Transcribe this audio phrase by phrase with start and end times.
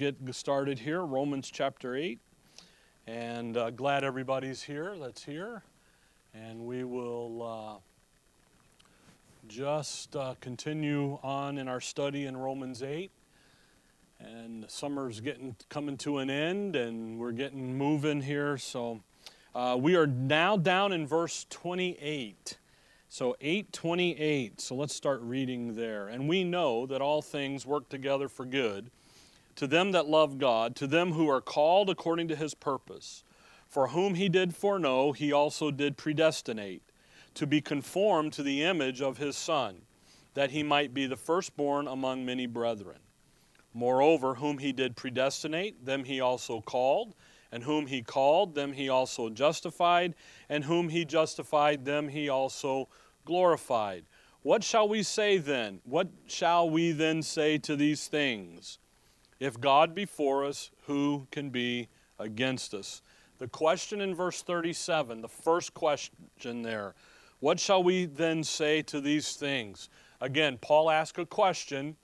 [0.00, 2.18] get started here, Romans chapter 8.
[3.06, 5.62] And uh, glad everybody's here that's here.
[6.32, 7.76] And we will uh,
[9.46, 13.10] just uh, continue on in our study in Romans 8.
[14.20, 18.56] And summer's getting coming to an end, and we're getting moving here.
[18.56, 19.02] So
[19.54, 22.56] uh, we are now down in verse 28.
[23.10, 24.62] So 828.
[24.62, 26.08] So let's start reading there.
[26.08, 28.90] And we know that all things work together for good
[29.60, 33.24] to them that love God, to them who are called according to his purpose.
[33.68, 36.82] For whom he did foreknow, he also did predestinate
[37.34, 39.82] to be conformed to the image of his Son,
[40.32, 43.00] that he might be the firstborn among many brethren.
[43.74, 47.14] Moreover, whom he did predestinate, them he also called,
[47.52, 50.14] and whom he called, them he also justified,
[50.48, 52.88] and whom he justified, them he also
[53.26, 54.06] glorified.
[54.40, 55.82] What shall we say then?
[55.84, 58.78] What shall we then say to these things?
[59.40, 63.00] If God be for us, who can be against us?
[63.38, 66.94] The question in verse 37, the first question there,
[67.40, 69.88] what shall we then say to these things?
[70.20, 71.96] Again, Paul asked a question,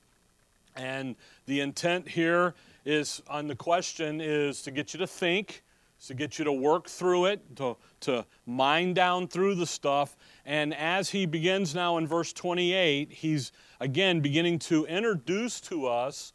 [0.75, 1.14] and
[1.45, 2.55] the intent here
[2.87, 5.62] is on the question is to get you to think,
[6.07, 10.17] to get you to work through it, to, to mind down through the stuff.
[10.47, 16.33] And as he begins now in verse 28, he's again beginning to introduce to us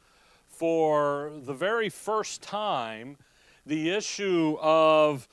[0.62, 3.18] for the very first time
[3.66, 5.28] the issue of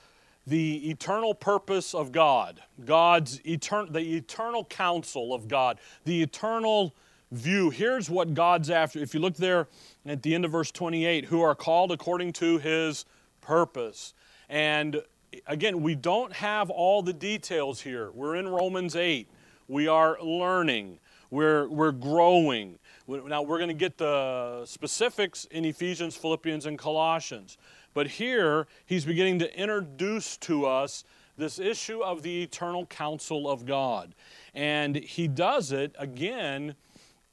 [0.46, 6.94] the eternal purpose of God, God's etern- the eternal counsel of God, the eternal
[7.30, 7.68] view.
[7.68, 9.00] Here's what God's after.
[9.00, 9.68] If you look there
[10.06, 13.04] at the end of verse 28, who are called according to his
[13.42, 14.14] purpose.
[14.48, 15.02] And
[15.46, 18.12] again, we don't have all the details here.
[18.12, 19.28] We're in Romans 8.
[19.68, 22.78] We are learning, we're, we're growing.
[23.08, 27.56] Now, we're going to get the specifics in Ephesians, Philippians, and Colossians.
[27.94, 31.04] But here, he's beginning to introduce to us
[31.38, 34.14] this issue of the eternal counsel of God.
[34.54, 36.74] And he does it again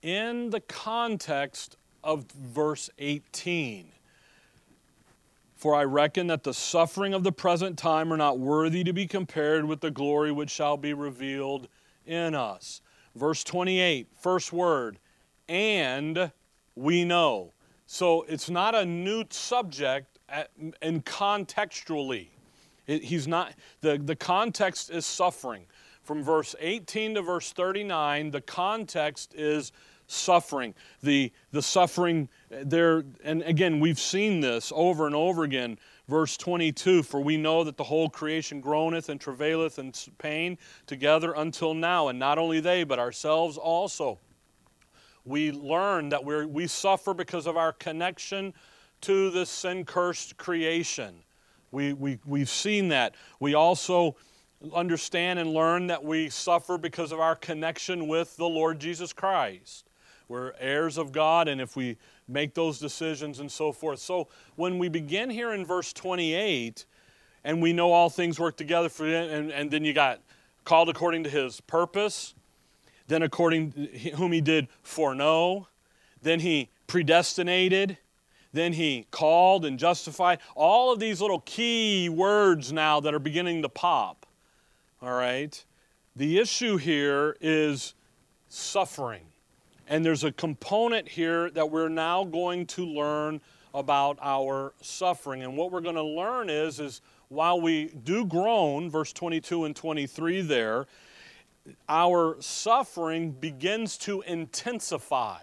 [0.01, 1.75] in the context
[2.05, 3.91] of verse 18.
[5.57, 9.07] For I reckon that the suffering of the present time are not worthy to be
[9.07, 11.67] compared with the glory which shall be revealed
[12.05, 12.79] in us.
[13.15, 14.99] Verse 28, first word,
[15.47, 16.31] and
[16.75, 17.53] we know.
[17.85, 20.49] So it's not a new subject at,
[20.81, 22.27] and contextually.
[22.87, 25.65] It, he's not, the, the context is suffering.
[26.03, 29.71] From verse 18 to verse 39, the context is
[30.07, 30.75] suffering.
[31.01, 35.79] The, the suffering there, and again, we've seen this over and over again.
[36.07, 41.33] Verse 22 For we know that the whole creation groaneth and travaileth in pain together
[41.33, 44.19] until now, and not only they, but ourselves also
[45.25, 48.53] we learn that we we suffer because of our connection
[49.01, 51.15] to this sin cursed creation.
[51.71, 53.15] We, we, we've seen that.
[53.39, 54.15] We also
[54.73, 59.89] understand and learn that we suffer because of our connection with the Lord Jesus Christ.
[60.27, 61.97] We're heirs of God, and if we
[62.27, 63.99] make those decisions and so forth.
[63.99, 66.85] So when we begin here in verse 28,
[67.43, 70.21] and we know all things work together for and, and then you got
[70.63, 72.33] called according to his purpose,
[73.07, 73.71] then according
[74.15, 75.67] whom he did foreknow,
[76.21, 77.97] then he predestinated,
[78.53, 80.39] then he called and justified.
[80.55, 84.25] All of these little key words now that are beginning to pop.
[85.01, 85.63] All right?
[86.15, 87.93] The issue here is
[88.47, 89.25] suffering.
[89.87, 93.41] And there's a component here that we're now going to learn
[93.73, 95.43] about our suffering.
[95.43, 99.75] And what we're going to learn is is while we do groan, verse 22 and
[99.75, 100.87] 23 there,
[101.87, 105.39] our suffering begins to intensify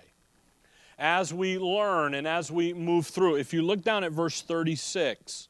[0.98, 3.36] as we learn and as we move through.
[3.36, 5.48] If you look down at verse 36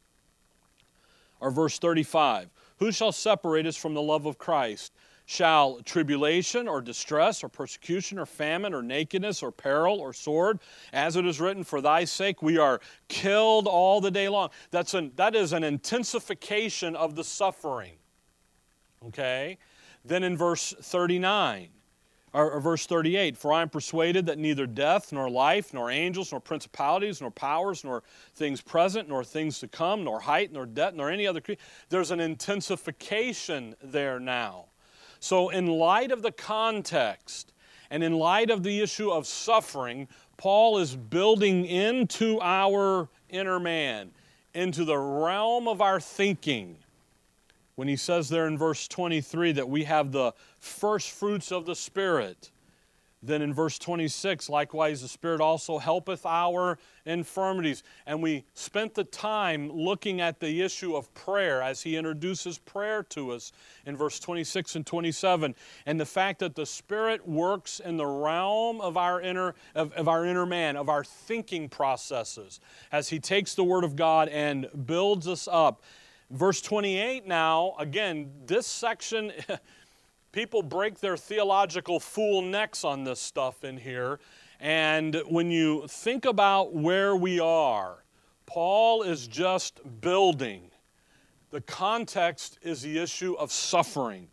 [1.41, 4.93] or verse 35, who shall separate us from the love of Christ?
[5.25, 10.59] Shall tribulation or distress or persecution or famine or nakedness or peril or sword,
[10.93, 14.51] as it is written, for thy sake we are killed all the day long.
[14.71, 17.93] That's an, that is an intensification of the suffering.
[19.07, 19.59] Okay?
[20.05, 21.69] Then in verse 39,
[22.35, 26.41] or, verse 38 For I am persuaded that neither death, nor life, nor angels, nor
[26.41, 28.03] principalities, nor powers, nor
[28.35, 31.63] things present, nor things to come, nor height, nor depth, nor any other creature.
[31.89, 34.67] There's an intensification there now.
[35.21, 37.53] So, in light of the context
[37.91, 44.11] and in light of the issue of suffering, Paul is building into our inner man,
[44.55, 46.79] into the realm of our thinking
[47.75, 51.75] when he says there in verse 23 that we have the first fruits of the
[51.75, 52.51] Spirit,
[53.25, 56.77] Then in verse 26, likewise, the Spirit also helpeth our
[57.07, 57.85] infirmities.
[58.05, 63.05] And we spent the time looking at the issue of prayer as he introduces prayer
[63.11, 63.53] to us
[63.87, 65.55] in verse 26 and 27.
[65.87, 70.09] And the fact that the Spirit works in the realm of our inner, of, of
[70.09, 72.59] our inner man, of our thinking processes,
[72.91, 75.83] as he takes the Word of God and builds us up.
[76.33, 79.33] Verse 28 now, again, this section.
[80.33, 84.19] people break their theological fool necks on this stuff in here.
[84.59, 88.03] And when you think about where we are,
[88.47, 90.71] Paul is just building.
[91.51, 94.29] The context is the issue of suffering.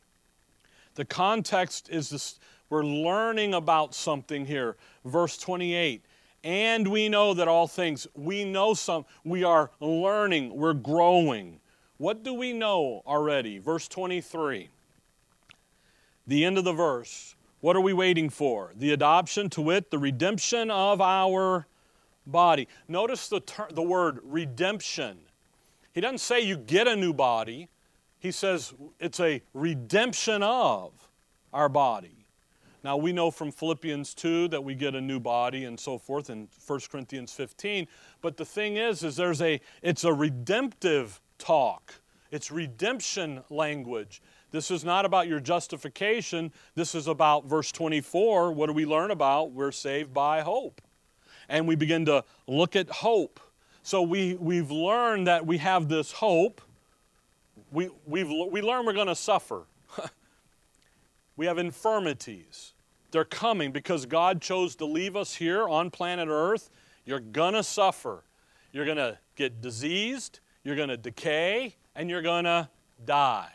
[0.96, 4.78] The context is this we're learning about something here.
[5.04, 6.06] Verse 28
[6.42, 11.60] and we know that all things we know some we are learning we're growing
[12.00, 14.70] what do we know already verse 23
[16.30, 17.36] the end of the verse.
[17.60, 18.72] What are we waiting for?
[18.76, 21.68] The adoption, to wit, the redemption of our
[22.26, 22.68] body.
[22.88, 25.18] Notice the, ter- the word redemption.
[25.92, 27.68] He doesn't say you get a new body,
[28.20, 30.92] he says it's a redemption of
[31.52, 32.28] our body.
[32.84, 36.30] Now we know from Philippians 2 that we get a new body and so forth
[36.30, 37.88] in 1 Corinthians 15,
[38.22, 41.96] but the thing is is there's a it's a redemptive talk.
[42.32, 44.22] It's redemption language.
[44.52, 46.52] This is not about your justification.
[46.76, 48.52] This is about verse 24.
[48.52, 49.52] What do we learn about?
[49.52, 50.82] We're saved by hope.
[51.48, 53.40] And we begin to look at hope.
[53.82, 56.62] So we, we've learned that we have this hope.
[57.72, 59.64] We, we've, we learn we're going to suffer.
[61.36, 62.74] we have infirmities.
[63.12, 66.70] They're coming because God chose to leave us here on planet Earth.
[67.06, 68.24] You're going to suffer.
[68.72, 72.70] You're going to get diseased, you're going to decay, and you're going to
[73.06, 73.52] die.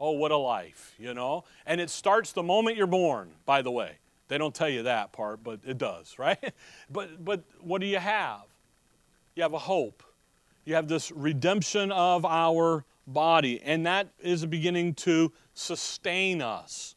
[0.00, 1.44] Oh, what a life, you know?
[1.66, 3.98] And it starts the moment you're born, by the way.
[4.28, 6.52] They don't tell you that part, but it does, right?
[6.90, 8.42] but, but what do you have?
[9.34, 10.02] You have a hope.
[10.64, 16.96] You have this redemption of our body, and that is beginning to sustain us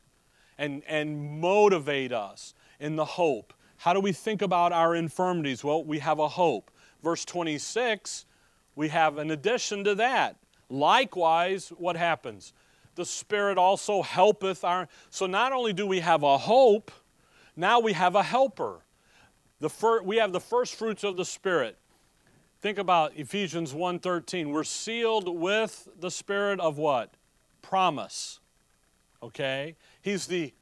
[0.58, 3.54] and, and motivate us in the hope.
[3.78, 5.64] How do we think about our infirmities?
[5.64, 6.72] Well, we have a hope.
[7.04, 8.26] Verse 26,
[8.78, 10.38] we have an addition to that.
[10.70, 12.54] Likewise, what happens?
[12.98, 14.90] the Spirit also helpeth our.
[15.10, 16.92] So not only do we have a hope,
[17.56, 18.82] now we have a helper.
[19.60, 21.78] The fir, we have the first fruits of the Spirit.
[22.60, 24.52] Think about Ephesians 1:13.
[24.52, 27.14] We're sealed with the Spirit of what?
[27.62, 28.40] Promise.
[29.24, 29.76] Okay?
[30.02, 30.54] He's the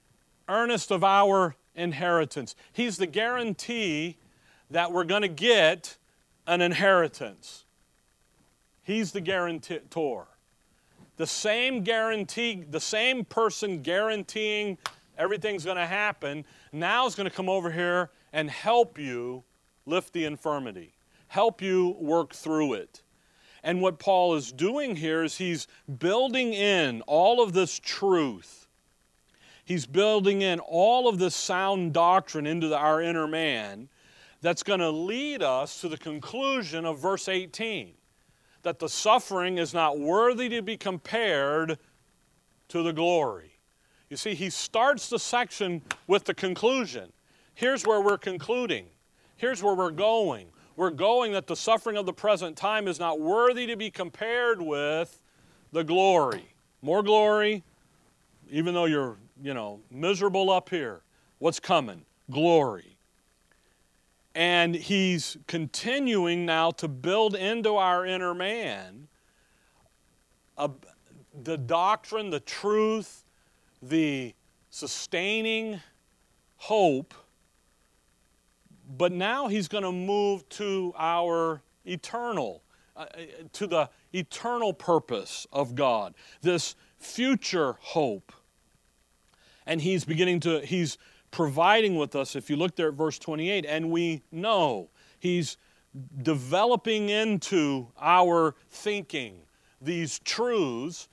[0.47, 2.55] earnest of our inheritance.
[2.71, 4.17] He's the guarantee
[4.69, 5.97] that we're going to get
[6.47, 7.64] an inheritance.
[8.85, 10.27] He's the guarantor
[11.17, 14.77] the same guarantee, the same person guaranteeing
[15.17, 19.43] everything's going to happen, now is going to come over here and help you
[19.85, 20.93] lift the infirmity,
[21.27, 23.01] help you work through it.
[23.63, 25.67] And what Paul is doing here is he's
[25.99, 28.67] building in all of this truth.
[29.63, 33.89] He's building in all of this sound doctrine into the, our inner man
[34.41, 37.93] that's going to lead us to the conclusion of verse 18
[38.65, 41.77] that the suffering is not worthy to be compared
[42.67, 43.59] to the glory.
[44.09, 47.13] You see, he starts the section with the conclusion.
[47.53, 48.87] Here's where we're concluding.
[49.37, 50.47] Here's where we're going.
[50.75, 54.59] We're going that the suffering of the present time is not worthy to be compared
[54.59, 55.21] with
[55.71, 56.55] the glory.
[56.81, 57.63] More glory,
[58.49, 61.01] even though you're, you know, miserable up here.
[61.37, 62.03] What's coming?
[62.31, 62.94] Glory.
[64.35, 69.07] And he's continuing now to build into our inner man
[70.57, 70.69] a,
[71.43, 73.23] the doctrine, the truth,
[73.81, 74.33] the
[74.69, 75.79] sustaining
[76.57, 77.13] hope.
[78.97, 82.61] But now he's going to move to our eternal,
[82.95, 83.05] uh,
[83.53, 88.33] to the eternal purpose of God, this future hope.
[89.65, 90.97] And he's beginning to, he's
[91.35, 94.87] providing with us, if you look there at verse 28, and we know
[95.19, 95.57] He's
[96.23, 99.39] developing into our thinking
[99.81, 101.09] these truths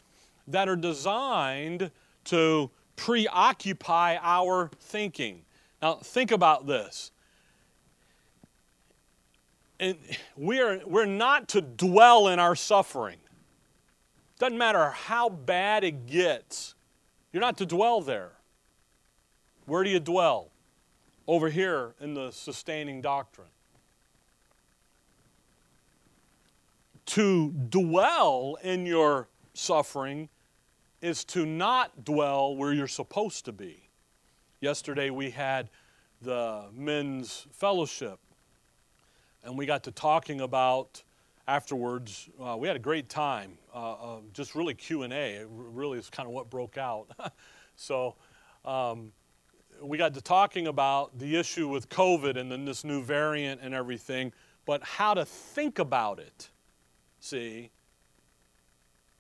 [0.47, 1.91] that are designed
[2.27, 5.43] to preoccupy our thinking.
[5.83, 7.11] Now, think about this.
[9.81, 9.97] And
[10.37, 13.19] we're, we're not to dwell in our suffering.
[14.39, 16.77] Doesn't matter how bad it gets,
[17.33, 18.35] you're not to dwell there.
[19.73, 20.51] Where do you dwell?
[21.27, 23.49] Over here in the sustaining doctrine.
[27.07, 30.29] To dwell in your suffering
[31.01, 33.89] is to not dwell where you're supposed to be.
[34.61, 35.71] Yesterday we had
[36.21, 38.19] the men's fellowship,
[39.43, 41.03] and we got to talking about
[41.49, 42.29] afterwards.
[42.39, 45.37] Uh, we had a great time, uh, uh, just really Q and A.
[45.37, 47.07] It really is kind of what broke out.
[47.75, 48.17] so.
[48.67, 49.13] Um,
[49.83, 53.75] we got to talking about the issue with COVID and then this new variant and
[53.75, 54.33] everything,
[54.65, 56.51] but how to think about it.
[57.21, 57.71] See?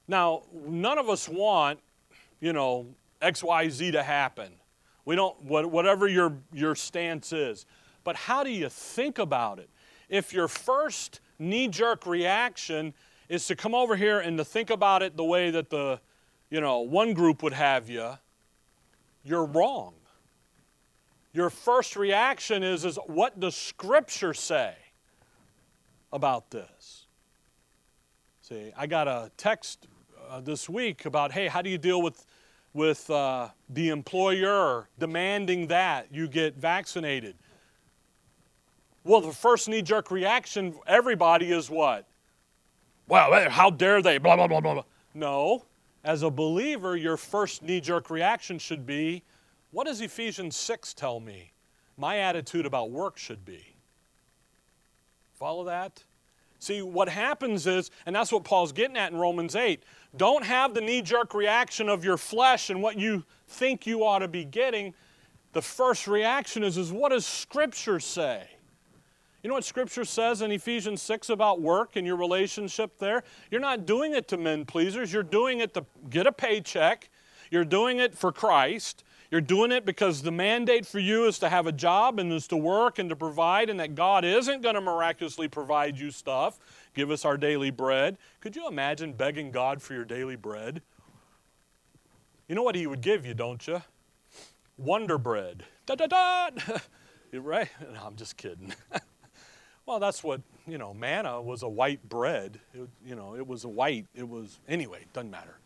[0.09, 1.81] Now, none of us want,
[2.40, 2.87] you know,
[3.21, 4.52] XYZ to happen.
[5.04, 7.66] We don't, whatever your, your stance is.
[8.04, 9.69] But how do you think about it?
[10.09, 12.95] If your first knee jerk reaction
[13.28, 16.00] is to come over here and to think about it the way that the,
[16.50, 18.11] you know, one group would have you,
[19.25, 19.95] you're wrong.
[21.33, 24.75] Your first reaction is, is what does Scripture say
[26.12, 27.07] about this?
[28.43, 29.87] See, I got a text
[30.29, 32.27] uh, this week about, hey, how do you deal with,
[32.75, 37.37] with uh, the employer demanding that you get vaccinated?
[39.05, 42.07] Well, the first knee jerk reaction, everybody is what?
[43.09, 44.19] Well, how dare they?
[44.19, 44.83] Blah, blah, blah, blah.
[45.15, 45.65] No.
[46.05, 49.23] As a believer, your first knee jerk reaction should be,
[49.73, 51.52] what does Ephesians 6 tell me
[51.97, 53.75] my attitude about work should be?
[55.35, 56.05] Follow that?
[56.59, 59.83] See, what happens is, and that's what Paul's getting at in Romans 8,
[60.17, 64.21] don't have the knee jerk reaction of your flesh and what you think you ought
[64.21, 64.95] to be getting.
[65.55, 68.47] The first reaction is, is what does Scripture say?
[69.43, 73.25] You know what Scripture says in Ephesians 6 about work and your relationship there?
[73.50, 75.12] You're not doing it to men pleasers.
[75.12, 77.11] You're doing it to get a paycheck.
[77.50, 79.02] You're doing it for Christ.
[79.33, 82.47] You're doing it because the mandate for you is to have a job and is
[82.49, 86.59] to work and to provide, and that God isn't going to miraculously provide you stuff.
[86.93, 88.19] Give us our daily bread.
[88.41, 90.83] Could you imagine begging God for your daily bread?
[92.47, 93.83] You know what He would give you, don't you?
[94.77, 95.65] Wonder bread.
[95.87, 96.51] Da da da!
[97.33, 97.71] right?
[97.81, 98.75] No, I'm just kidding.
[99.87, 102.61] well, that's what, you know, manna was a white bread.
[102.75, 105.57] It, you know, it was a white, it was, anyway, doesn't matter.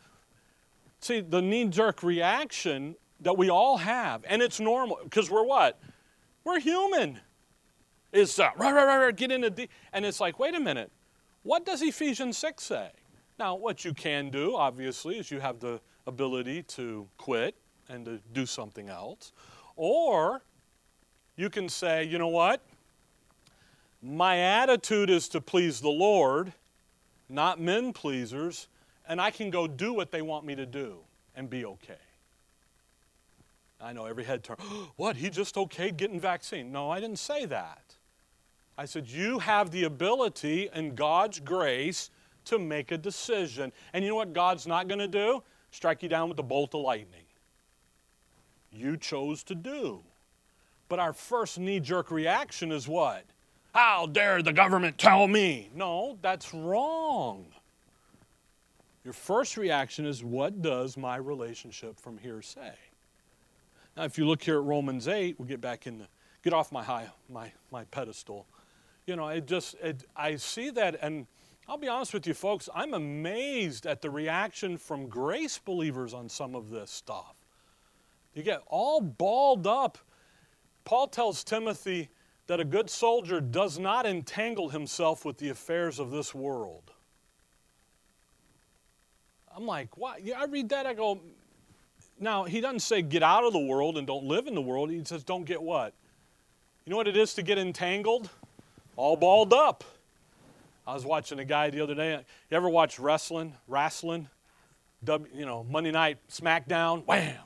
[1.01, 5.81] See, the knee jerk reaction that we all have, and it's normal because we're what?
[6.45, 7.21] We're human.
[8.13, 10.91] Is uh, right, right, right, get into the, and it's like, wait a minute,
[11.43, 12.91] what does Ephesians 6 say?
[13.39, 17.55] Now, what you can do, obviously, is you have the ability to quit
[17.89, 19.33] and to do something else.
[19.77, 20.43] Or
[21.37, 22.63] you can say, you know what?
[24.03, 26.53] My attitude is to please the Lord,
[27.29, 28.69] not men pleasers,
[29.09, 30.99] and I can go do what they want me to do
[31.35, 31.95] and be okay.
[33.81, 34.57] I know every head turn.
[34.97, 35.17] what?
[35.17, 36.73] He just okayed getting vaccine?
[36.73, 37.95] No, I didn't say that.
[38.79, 42.11] I said you have the ability in God's grace
[42.47, 43.73] to make a decision.
[43.93, 45.43] And you know what God's not going to do?
[45.71, 47.25] Strike you down with a bolt of lightning.
[48.71, 50.03] You chose to do.
[50.89, 53.25] But our first knee jerk reaction is what?
[53.75, 55.71] How dare the government tell me?
[55.75, 57.47] No, that's wrong.
[59.05, 62.73] Your first reaction is what does my relationship from here say?
[63.97, 66.09] Now, if you look here at Romans 8, we'll get back in the,
[66.43, 68.47] get off my high, my, my pedestal.
[69.07, 71.27] You know, it just, it, I see that, and
[71.67, 76.29] I'll be honest with you folks, I'm amazed at the reaction from grace believers on
[76.29, 77.35] some of this stuff.
[78.35, 79.97] You get all balled up.
[80.85, 82.11] Paul tells Timothy
[82.49, 86.93] that a good soldier does not entangle himself with the affairs of this world.
[89.57, 90.23] I'm like, what?
[90.23, 91.19] Yeah, I read that, I go,
[92.19, 94.91] now, he doesn't say get out of the world and don't live in the world.
[94.91, 95.93] He says don't get what?
[96.85, 98.31] You know what it is to get entangled?
[98.97, 99.85] All balled up.
[100.87, 102.13] I was watching a guy the other day.
[102.51, 103.55] You ever watch wrestling?
[103.67, 104.29] Wrestling?
[105.07, 107.05] You know, Monday night SmackDown.
[107.07, 107.39] Wham!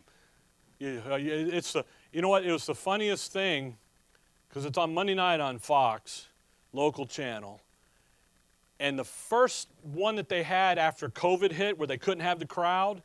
[0.82, 2.44] Uh, it's the, you know what?
[2.44, 3.76] It was the funniest thing
[4.48, 6.28] because it's on Monday night on Fox,
[6.72, 7.60] local channel.
[8.78, 12.46] And the first one that they had after COVID hit, where they couldn't have the
[12.46, 13.02] crowd,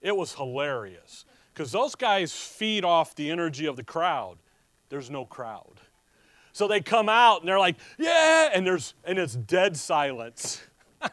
[0.00, 4.38] it was hilarious because those guys feed off the energy of the crowd.
[4.88, 5.80] There's no crowd.
[6.52, 10.62] So they come out and they're like, yeah, and there's and it's dead silence.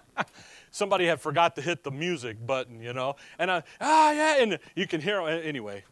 [0.72, 4.60] Somebody had forgot to hit the music button, you know, and I, ah, yeah, and
[4.76, 5.84] you can hear anyway.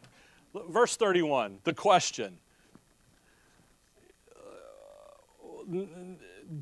[0.68, 2.38] Verse 31, the question.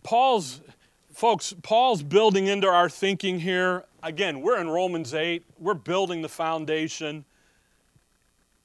[0.03, 0.61] Paul's
[1.13, 3.85] folks, Paul's building into our thinking here.
[4.03, 7.25] Again, we're in Romans 8, we're building the foundation.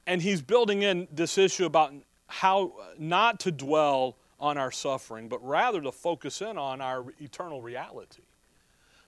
[0.07, 1.93] And he's building in this issue about
[2.27, 7.61] how not to dwell on our suffering, but rather to focus in on our eternal
[7.61, 8.23] reality.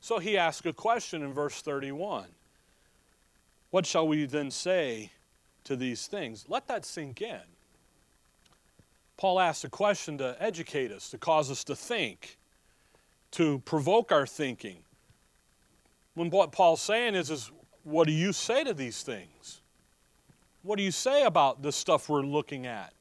[0.02, 2.26] So he asks a question in verse 31
[3.70, 5.12] What shall we then say
[5.66, 6.46] to these things?
[6.48, 7.42] Let that sink in.
[9.18, 12.38] Paul asks a question to educate us, to cause us to think,
[13.32, 14.78] to provoke our thinking.
[16.20, 17.50] When what Paul's saying is, is
[17.84, 19.62] what do you say to these things?
[20.64, 22.94] What do you say about the stuff we're looking at?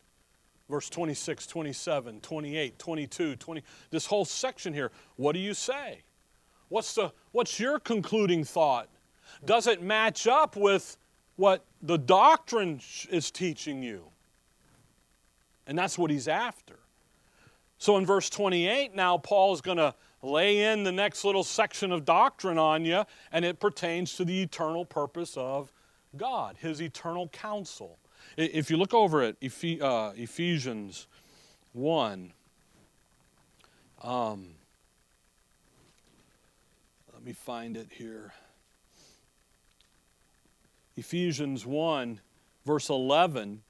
[0.71, 4.93] Verse 26, 27, 28, 22, 20, this whole section here.
[5.17, 6.03] What do you say?
[6.69, 8.89] What's, the, what's your concluding thought?
[9.45, 10.97] Does it match up with
[11.35, 14.05] what the doctrine is teaching you?
[15.67, 16.79] And that's what he's after.
[17.79, 21.93] So in verse 28, now Paul is going to lay in the next little section
[21.93, 25.73] of doctrine on you, and it pertains to the eternal purpose of
[26.17, 27.99] God, His eternal counsel.
[28.37, 29.37] If you look over at
[29.81, 31.07] uh, Ephesians
[31.73, 32.33] 1,
[34.03, 34.47] um,
[37.13, 38.33] let me find it here.
[40.97, 42.21] Ephesians 1,
[42.65, 43.63] verse 11,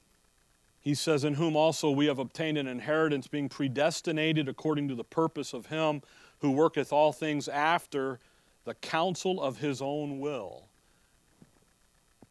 [0.81, 5.05] he says, In whom also we have obtained an inheritance, being predestinated according to the
[5.05, 6.01] purpose of Him
[6.41, 8.21] who worketh all things after
[8.65, 10.65] the counsel of his own will.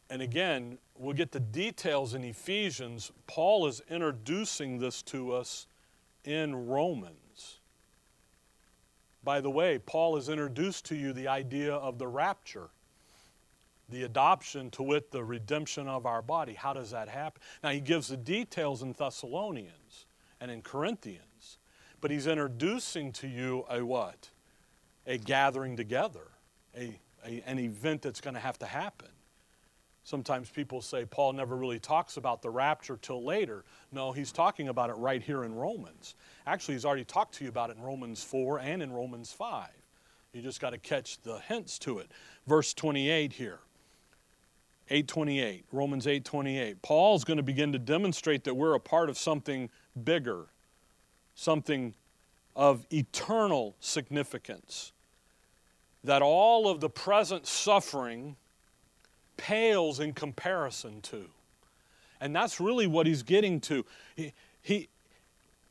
[0.10, 3.12] And again, we'll get the details in Ephesians.
[3.26, 5.68] Paul is introducing this to us
[6.24, 7.60] in Romans.
[9.24, 12.70] By the way, Paul has introduced to you the idea of the rapture,
[13.90, 16.54] the adoption, to wit, the redemption of our body.
[16.54, 17.42] How does that happen?
[17.62, 20.06] Now, he gives the details in Thessalonians
[20.40, 21.27] and in Corinthians.
[22.02, 24.30] But he's introducing to you a what?
[25.06, 26.28] A gathering together,
[26.76, 29.08] a, a an event that's going to have to happen.
[30.04, 33.66] Sometimes people say Paul never really talks about the rapture till later.
[33.92, 36.16] No, he's talking about it right here in Romans.
[36.46, 39.68] Actually, he's already talked to you about it in Romans 4 and in Romans 5.
[40.32, 42.10] You just got to catch the hints to it.
[42.46, 43.60] Verse 28 here.
[44.90, 46.82] 828, Romans 828.
[46.82, 49.70] Paul's going to begin to demonstrate that we're a part of something
[50.06, 50.48] bigger
[51.38, 51.94] something
[52.56, 54.92] of eternal significance.
[56.04, 58.36] That all of the present suffering
[59.38, 61.26] pales in comparison to.
[62.20, 63.86] And that's really what he's getting to.
[64.16, 64.34] He,
[64.64, 64.90] he,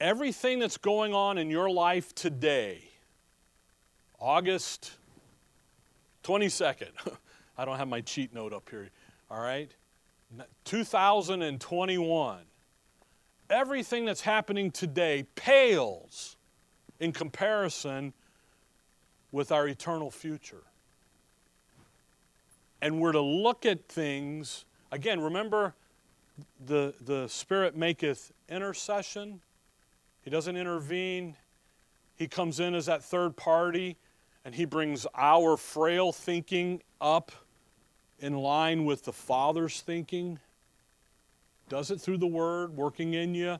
[0.01, 2.83] everything that's going on in your life today,
[4.21, 4.93] August
[6.23, 6.91] 22nd,
[7.59, 8.91] I don't have my cheat note up here,
[9.31, 9.71] all right?
[10.64, 12.38] 2021
[13.51, 16.37] everything that's happening today pales
[17.01, 18.13] in comparison
[19.33, 20.63] with our eternal future.
[22.81, 25.75] And we're to look at things, again, remember
[26.65, 29.41] the, the Spirit maketh intercession.
[30.23, 31.37] He doesn't intervene,
[32.17, 33.97] He comes in as that third party
[34.45, 37.33] and He brings our frail thinking up
[38.21, 40.39] in line with the Father's thinking
[41.69, 43.59] does it through the Word, working in you.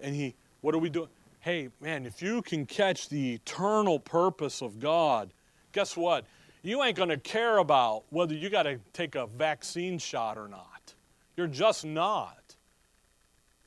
[0.00, 1.08] And He, what are we doing?
[1.40, 5.32] Hey, man, if you can catch the eternal purpose of God,
[5.72, 6.24] guess what?
[6.62, 10.48] You ain't going to care about whether you got to take a vaccine shot or
[10.48, 10.94] not.
[11.36, 12.56] You're just not.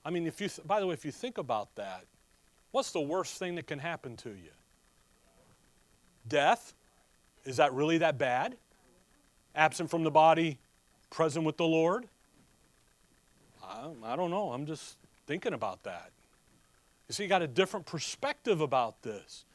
[0.03, 2.05] I mean, if you, th- by the way, if you think about that,
[2.71, 4.51] what's the worst thing that can happen to you?
[6.27, 6.73] Death?
[7.45, 8.55] Is that really that bad?
[9.55, 10.59] Absent from the body,
[11.09, 12.07] present with the Lord?
[13.71, 14.51] I, I don't know.
[14.51, 16.11] I'm just thinking about that.
[17.07, 19.45] You see, you got a different perspective about this.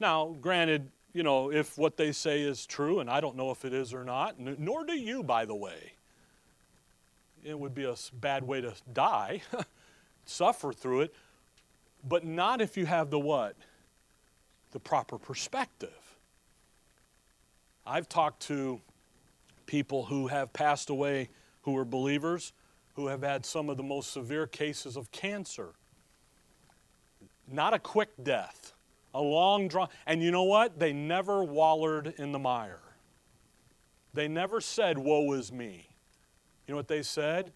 [0.00, 3.64] Now, granted, you know, if what they say is true, and I don't know if
[3.64, 5.92] it is or not, nor do you, by the way.
[7.44, 9.42] It would be a bad way to die,
[10.24, 11.14] suffer through it,
[12.06, 13.54] but not if you have the what?
[14.72, 15.90] The proper perspective.
[17.86, 18.80] I've talked to
[19.66, 21.28] people who have passed away
[21.62, 22.52] who were believers
[22.94, 25.70] who have had some of the most severe cases of cancer.
[27.50, 28.72] Not a quick death,
[29.12, 29.88] a long draw.
[30.06, 30.78] And you know what?
[30.78, 32.80] They never wallered in the mire.
[34.14, 35.88] They never said, Woe is me.
[36.66, 37.52] You know what they said?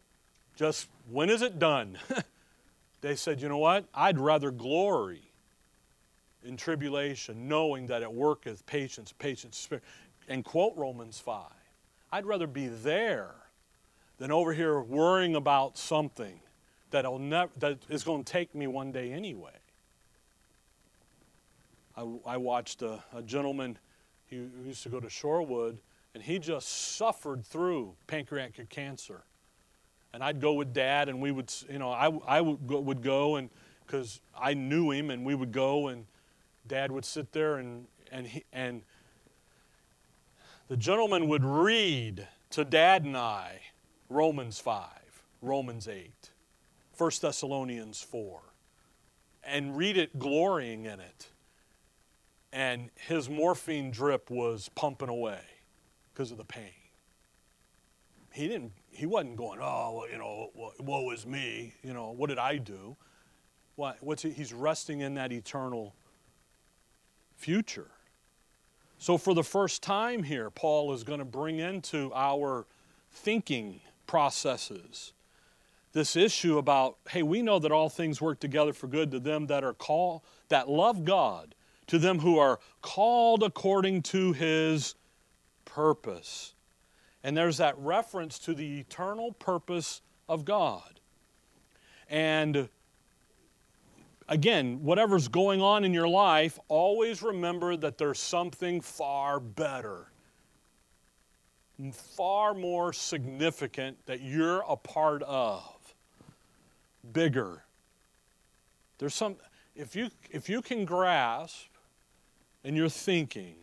[0.57, 1.99] Just, when is it done?
[3.01, 3.87] they said, You know what?
[3.95, 5.23] I'd rather glory
[6.45, 9.85] in tribulation, knowing that it worketh patience, patience, spirit.
[10.29, 11.45] And quote Romans 5.
[12.11, 13.35] I'd rather be there
[14.19, 16.41] than over here worrying about something
[16.91, 19.53] that'll never, that is going to take me one day anyway.
[21.97, 23.79] I, I watched a, a gentleman
[24.31, 25.79] who used to go to Shorewood,
[26.15, 29.23] and he just suffered through pancreatic cancer.
[30.13, 33.03] And I'd go with dad, and we would, you know, I, I would go, would
[33.03, 33.51] go and
[33.87, 36.05] because I knew him, and we would go, and
[36.67, 38.83] dad would sit there, and, and, he, and
[40.69, 43.61] the gentleman would read to dad and I
[44.09, 44.89] Romans 5,
[45.43, 46.31] Romans 8,
[46.97, 48.41] 1 Thessalonians 4.
[49.45, 51.29] and read it glorying in it.
[52.53, 55.41] And his morphine drip was pumping away
[56.13, 56.73] because of the pain.
[58.33, 62.39] He didn't he wasn't going, oh, you know, woe is me, you know, what did
[62.39, 62.97] I do?
[63.77, 65.95] What, what's he, he's resting in that eternal
[67.37, 67.87] future.
[68.99, 72.67] So, for the first time here, Paul is going to bring into our
[73.13, 75.13] thinking processes
[75.93, 79.47] this issue about hey, we know that all things work together for good to them
[79.47, 81.55] that are called, that love God,
[81.87, 84.95] to them who are called according to his
[85.65, 86.55] purpose.
[87.25, 91.01] And there's that reference to the eternal purpose of God.
[92.09, 92.69] And
[94.29, 100.13] again, whatever's going on in your life, always remember that there's something far better,
[101.93, 105.95] far more significant that you're a part of,
[107.13, 107.63] bigger.
[108.99, 109.37] There's some,
[109.77, 111.69] if you, if you can grasp
[112.65, 113.55] in your thinking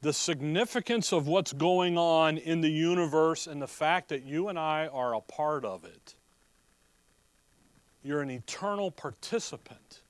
[0.00, 4.58] the significance of what's going on in the universe and the fact that you and
[4.58, 6.16] I are a part of it,
[8.02, 10.00] you're an eternal participant.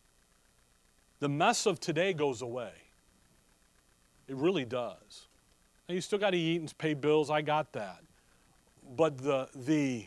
[1.20, 2.72] The mess of today goes away.
[4.28, 5.26] It really does.
[5.92, 8.02] You still got to eat and pay bills, I got that.
[8.96, 10.06] But the, the,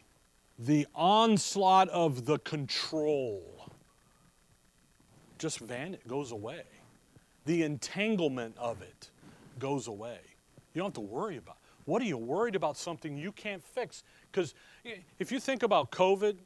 [0.58, 3.70] the onslaught of the control
[5.38, 6.64] just van it goes away.
[7.46, 9.10] The entanglement of it
[9.60, 10.20] goes away.
[10.74, 11.58] You don't have to worry about.
[11.86, 14.04] What are you worried about something you can't fix?
[14.32, 14.56] Because
[15.20, 16.38] if you think about COVID,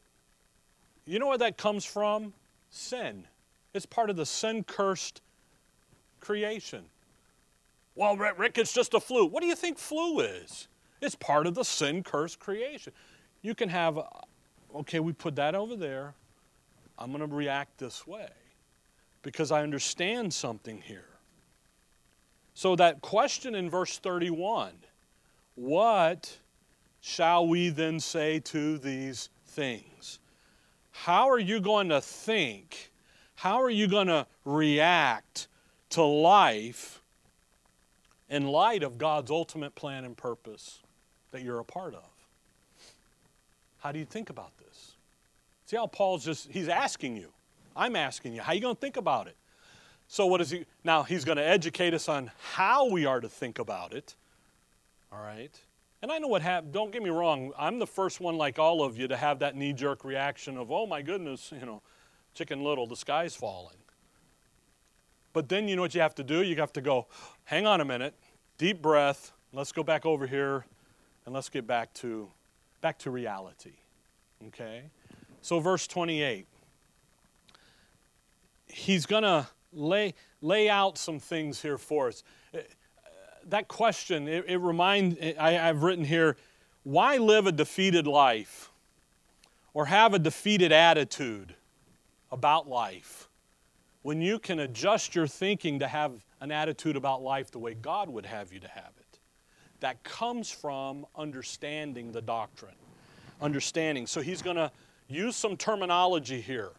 [1.05, 2.33] you know where that comes from?
[2.69, 3.25] Sin.
[3.73, 5.21] It's part of the sin cursed
[6.19, 6.83] creation.
[7.99, 9.25] Well, Rick, it's just a flu.
[9.25, 10.69] What do you think flu is?
[11.01, 12.93] It's part of the sin cursed creation.
[13.41, 13.99] You can have,
[14.73, 16.13] okay, we put that over there.
[16.97, 18.29] I'm going to react this way
[19.21, 21.09] because I understand something here.
[22.53, 24.71] So, that question in verse 31
[25.55, 26.37] what
[27.01, 30.19] shall we then say to these things?
[30.91, 32.93] How are you going to think?
[33.35, 35.49] How are you going to react
[35.89, 36.98] to life
[38.29, 40.79] in light of God's ultimate plan and purpose
[41.31, 42.09] that you're a part of?
[43.79, 44.95] How do you think about this?
[45.65, 47.31] See how Paul's just, he's asking you.
[47.75, 48.41] I'm asking you.
[48.41, 49.35] How you going to think about it?
[50.07, 50.65] So, what is he?
[50.83, 54.15] Now, he's going to educate us on how we are to think about it.
[55.11, 55.55] All right?
[56.01, 56.73] And I know what happened.
[56.73, 57.51] Don't get me wrong.
[57.57, 60.71] I'm the first one, like all of you, to have that knee jerk reaction of,
[60.71, 61.81] oh my goodness, you know,
[62.33, 63.75] chicken little, the sky's falling.
[65.33, 66.41] But then you know what you have to do?
[66.41, 67.07] You have to go,
[67.45, 68.15] hang on a minute,
[68.57, 70.65] deep breath, let's go back over here,
[71.25, 72.29] and let's get back to,
[72.81, 73.73] back to reality.
[74.47, 74.83] Okay?
[75.41, 76.47] So, verse 28.
[78.67, 82.23] He's going to lay, lay out some things here for us.
[82.53, 82.59] Uh,
[83.47, 86.37] that question, it, it reminds, I, I've written here,
[86.83, 88.71] why live a defeated life
[89.73, 91.55] or have a defeated attitude
[92.31, 93.28] about life
[94.01, 98.09] when you can adjust your thinking to have an attitude about life the way God
[98.09, 99.19] would have you to have it?
[99.81, 102.75] That comes from understanding the doctrine.
[103.41, 104.07] Understanding.
[104.07, 104.71] So he's going to
[105.07, 106.71] use some terminology here.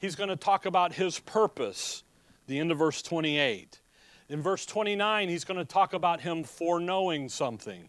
[0.00, 2.02] He's going to talk about his purpose
[2.46, 3.80] the end of verse 28.
[4.28, 7.88] In verse 29, he's going to talk about him foreknowing something.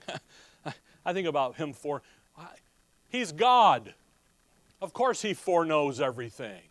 [1.06, 2.02] I think about him for,
[3.10, 3.94] he's God.
[4.82, 6.62] Of course, he foreknows everything.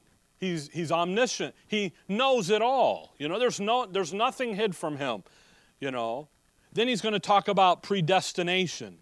[0.42, 1.54] He's, he's omniscient.
[1.68, 3.14] He knows it all.
[3.16, 5.22] You know, there's, no, there's nothing hid from him,
[5.78, 6.26] you know.
[6.72, 8.98] Then he's going to talk about predestination.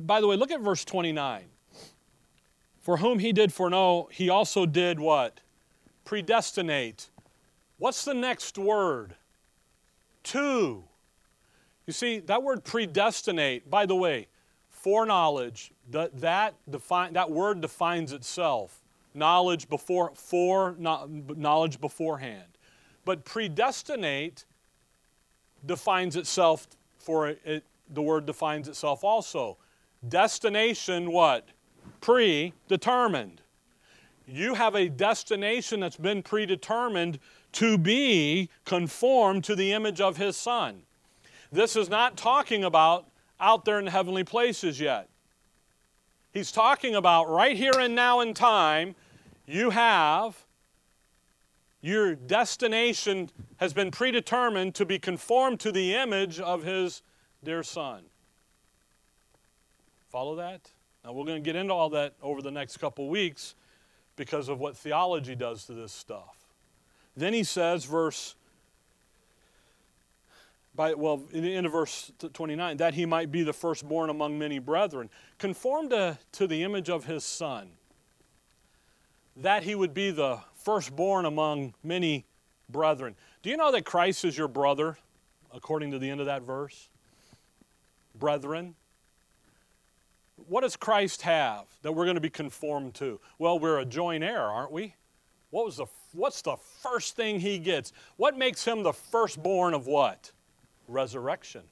[0.00, 1.44] By the way, look at verse 29.
[2.80, 5.38] For whom he did foreknow, he also did what?
[6.04, 7.08] Predestinate
[7.76, 9.14] What's the next word?
[10.24, 10.82] To.
[11.86, 14.26] You see, that word predestinate, by the way,
[14.68, 18.77] foreknowledge, that, that, define, that word defines itself.
[19.14, 22.58] Knowledge before, for, knowledge beforehand.
[23.04, 24.44] But predestinate
[25.64, 26.68] defines itself
[26.98, 29.56] for it, the word defines itself also.
[30.06, 31.48] Destination, what?
[32.00, 33.40] Predetermined.
[34.26, 37.18] You have a destination that's been predetermined
[37.52, 40.82] to be conformed to the image of his son.
[41.50, 43.06] This is not talking about
[43.40, 45.08] out there in the heavenly places yet.
[46.32, 48.94] He's talking about right here and now in time,
[49.46, 50.44] you have
[51.80, 57.02] your destination has been predetermined to be conformed to the image of his
[57.44, 58.04] dear son.
[60.10, 60.72] Follow that?
[61.04, 63.54] Now we're going to get into all that over the next couple weeks.
[64.18, 66.36] because of what theology does to this stuff.
[67.16, 68.34] Then he says, verse
[70.78, 74.38] by, well, in the end of verse 29, that he might be the firstborn among
[74.38, 77.70] many brethren, conformed to, to the image of his son,
[79.36, 82.24] that he would be the firstborn among many
[82.70, 83.16] brethren.
[83.42, 84.96] Do you know that Christ is your brother,
[85.52, 86.88] according to the end of that verse?
[88.14, 88.76] Brethren.
[90.46, 93.18] What does Christ have that we're going to be conformed to?
[93.40, 94.94] Well, we're a joint heir, aren't we?
[95.50, 97.92] What was the, what's the first thing he gets?
[98.16, 100.30] What makes him the firstborn of what?
[100.88, 101.62] Resurrection.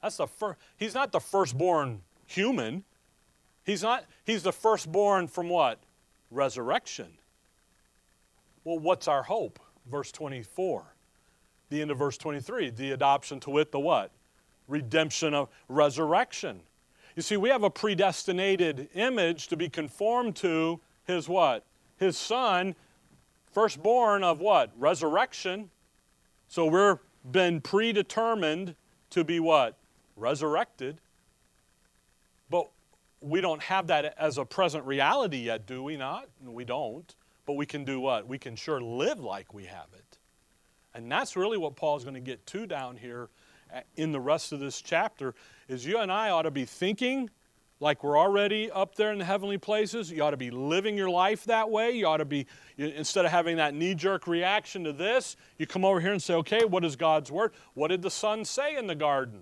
[0.00, 2.84] That's the first, he's not the firstborn human.
[3.64, 5.78] He's not, he's the firstborn from what?
[6.30, 7.18] Resurrection.
[8.64, 9.60] Well, what's our hope?
[9.90, 10.84] Verse 24.
[11.68, 12.70] The end of verse 23.
[12.70, 14.10] The adoption to wit, the what?
[14.68, 16.60] Redemption of resurrection.
[17.14, 21.64] You see, we have a predestinated image to be conformed to his what?
[21.96, 22.74] His son,
[23.52, 24.70] firstborn of what?
[24.76, 25.70] Resurrection.
[26.48, 26.98] So we're
[27.30, 28.74] been predetermined
[29.10, 29.76] to be what?
[30.16, 31.00] Resurrected.
[32.50, 32.68] But
[33.20, 36.28] we don't have that as a present reality yet, do we not?
[36.44, 37.14] We don't.
[37.46, 38.26] But we can do what?
[38.26, 40.18] We can sure live like we have it.
[40.94, 43.30] And that's really what Paul's going to get to down here
[43.74, 45.34] uh, in the rest of this chapter
[45.68, 47.30] is you and I ought to be thinking
[47.82, 50.08] like we're already up there in the heavenly places.
[50.08, 51.90] You ought to be living your life that way.
[51.90, 55.84] You ought to be, instead of having that knee jerk reaction to this, you come
[55.84, 57.52] over here and say, okay, what is God's word?
[57.74, 59.40] What did the son say in the garden?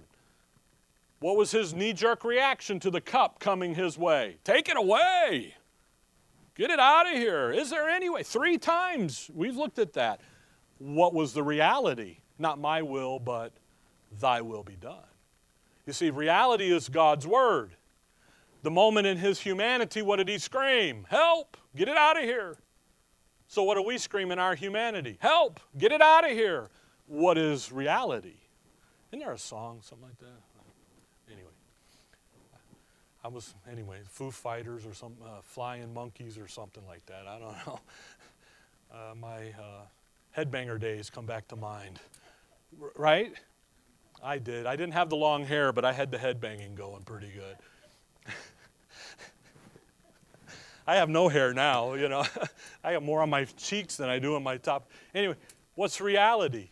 [1.18, 4.38] What was his knee jerk reaction to the cup coming his way?
[4.42, 5.54] Take it away.
[6.54, 7.52] Get it out of here.
[7.52, 8.22] Is there any way?
[8.22, 10.22] Three times we've looked at that.
[10.78, 12.20] What was the reality?
[12.38, 13.52] Not my will, but
[14.18, 14.96] thy will be done.
[15.86, 17.72] You see, reality is God's word.
[18.62, 21.06] The moment in his humanity, what did he scream?
[21.08, 21.56] Help!
[21.74, 22.56] Get it out of here.
[23.48, 25.16] So, what do we scream in our humanity?
[25.20, 25.60] Help!
[25.78, 26.68] Get it out of here.
[27.06, 28.34] What is reality?
[29.10, 31.32] Isn't there a song, something like that?
[31.32, 31.50] Anyway,
[33.24, 37.26] I was, anyway, Foo Fighters or some uh, Flying Monkeys or something like that.
[37.26, 37.80] I don't know.
[38.92, 39.86] Uh, my uh,
[40.36, 41.98] headbanger days come back to mind.
[42.80, 43.32] R- right?
[44.22, 44.66] I did.
[44.66, 47.56] I didn't have the long hair, but I had the headbanging going pretty good.
[50.90, 52.24] I have no hair now, you know.
[52.84, 54.90] I have more on my cheeks than I do on my top.
[55.14, 55.36] Anyway,
[55.76, 56.70] what's reality?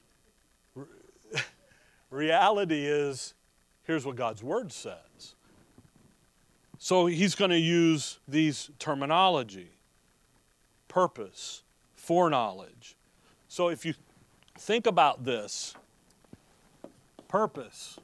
[2.11, 3.35] reality is
[3.85, 5.37] here's what God's word says.
[6.79, 9.71] So he's going to use these terminology
[10.89, 11.63] purpose,
[11.95, 12.97] foreknowledge.
[13.47, 13.95] So if you
[14.59, 15.77] think about this,
[17.29, 18.01] purpose,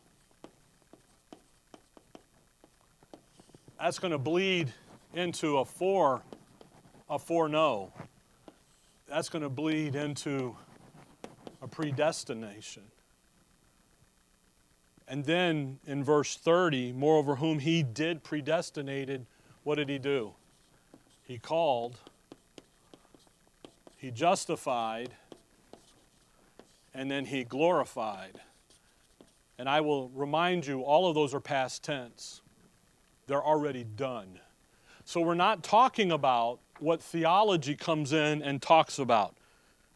[3.80, 4.72] that's going to bleed
[5.14, 6.22] into a four,
[7.08, 7.92] a four no,
[9.08, 10.56] That's going to bleed into
[11.62, 12.82] a predestination.
[15.06, 19.26] And then in verse 30, moreover, whom he did predestinated,
[19.62, 20.32] what did he do?
[21.22, 21.98] He called,
[23.96, 25.14] he justified,
[26.94, 28.40] and then he glorified.
[29.58, 32.40] And I will remind you, all of those are past tense.
[33.26, 34.40] They're already done.
[35.04, 39.36] So we're not talking about what theology comes in and talks about.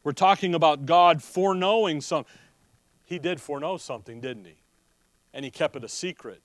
[0.05, 2.33] We're talking about God foreknowing something.
[3.05, 4.57] He did foreknow something, didn't he?
[5.33, 6.43] And he kept it a secret,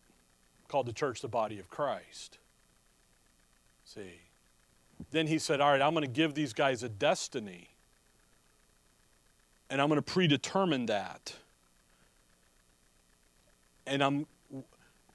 [0.67, 2.37] called the church the body of Christ.
[3.85, 4.19] See.
[5.11, 7.69] Then he said, All right, I'm going to give these guys a destiny.
[9.69, 11.35] And I'm going to predetermine that.
[13.85, 14.27] And I'm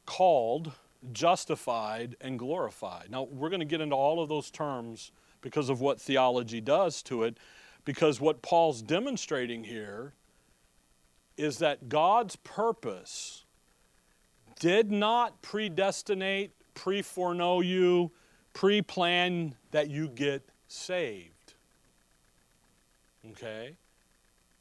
[0.04, 0.72] called
[1.12, 3.10] justified, and glorified.
[3.10, 7.02] Now, we're going to get into all of those terms because of what theology does
[7.04, 7.38] to it,
[7.84, 10.14] because what Paul's demonstrating here
[11.36, 13.44] is that God's purpose
[14.58, 18.10] did not predestinate, pre foreknow you,
[18.52, 21.54] pre plan that you get saved.
[23.30, 23.76] Okay?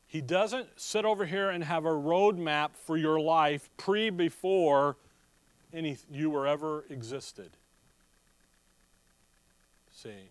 [0.06, 4.98] He doesn't sit over here and have a roadmap for your life pre before
[5.74, 7.52] any you were ever existed.
[9.92, 10.30] See.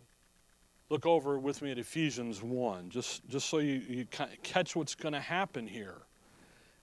[0.89, 4.07] Look over with me at Ephesians 1, just, just so you, you
[4.45, 5.97] catch what's going to happen here.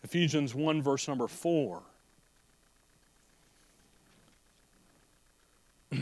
[0.03, 1.81] Ephesians 1, verse number 4.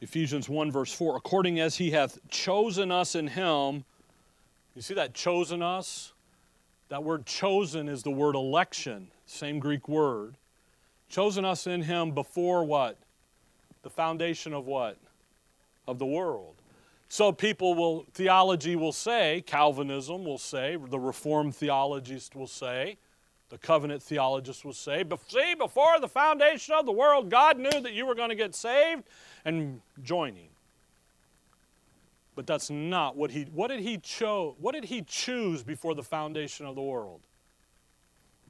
[0.00, 1.16] Ephesians 1, verse 4.
[1.16, 3.84] According as he hath chosen us in him.
[4.74, 6.12] You see that chosen us?
[6.88, 10.34] That word chosen is the word election, same Greek word
[11.10, 12.96] chosen us in him before what?
[13.82, 14.96] The foundation of what?
[15.90, 16.54] of the world.
[17.08, 22.96] So people will, theology will say, Calvinism will say, the Reformed theologists will say,
[23.48, 27.92] the covenant theologists will say, see, before the foundation of the world, God knew that
[27.92, 29.02] you were going to get saved
[29.44, 30.48] and joining.
[32.36, 36.04] But that's not what he, what did he chose, what did he choose before the
[36.04, 37.20] foundation of the world?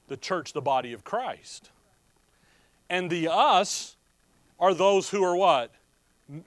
[0.09, 1.71] The church, the body of Christ.
[2.91, 3.97] And the us
[4.59, 5.73] are those who are what?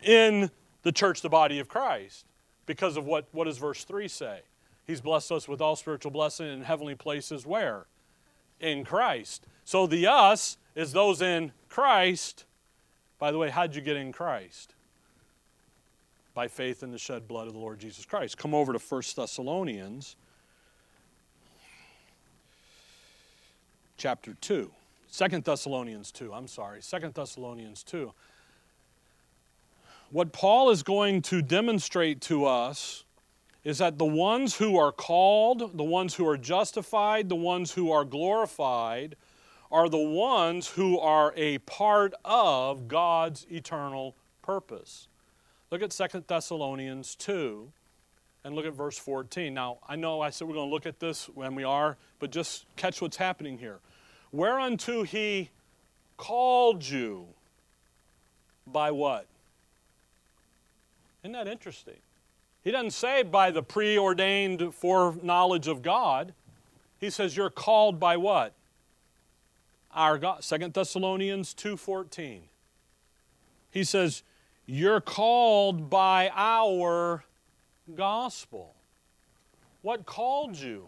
[0.03, 0.51] In
[0.83, 2.25] the church, the body of Christ.
[2.65, 4.41] Because of what, what does verse 3 say?
[4.85, 7.85] He's blessed us with all spiritual blessing in heavenly places where?
[8.59, 9.45] In Christ.
[9.63, 12.43] So the us is those in Christ.
[13.17, 14.73] By the way, how'd you get in Christ?
[16.33, 18.37] By faith in the shed blood of the Lord Jesus Christ.
[18.37, 20.17] Come over to 1 Thessalonians
[23.97, 24.69] chapter 2.
[25.15, 28.13] 2 Thessalonians 2, I'm sorry, 2 Thessalonians 2
[30.13, 33.03] what Paul is going to demonstrate to us
[33.63, 37.91] is that the ones who are called, the ones who are justified, the ones who
[37.91, 39.15] are glorified,
[39.71, 45.07] are the ones who are a part of God's eternal purpose.
[45.71, 47.71] Look at 2 Thessalonians 2
[48.43, 49.51] and look at verse 14.
[49.51, 52.29] Now, I know I said we're going to look at this when we are, but
[52.29, 53.79] just catch what's happening here.
[54.33, 55.51] Whereunto he
[56.17, 57.27] called you
[58.65, 59.27] by what?
[61.23, 61.99] Isn't that interesting?
[62.63, 66.33] He doesn't say by the preordained foreknowledge of God.
[66.99, 68.53] He says you're called by what?
[69.93, 70.41] Our God.
[70.41, 72.41] 2 Thessalonians 2:14.
[73.69, 74.23] He says
[74.65, 77.23] you're called by our
[77.93, 78.73] gospel.
[79.83, 80.87] What called you?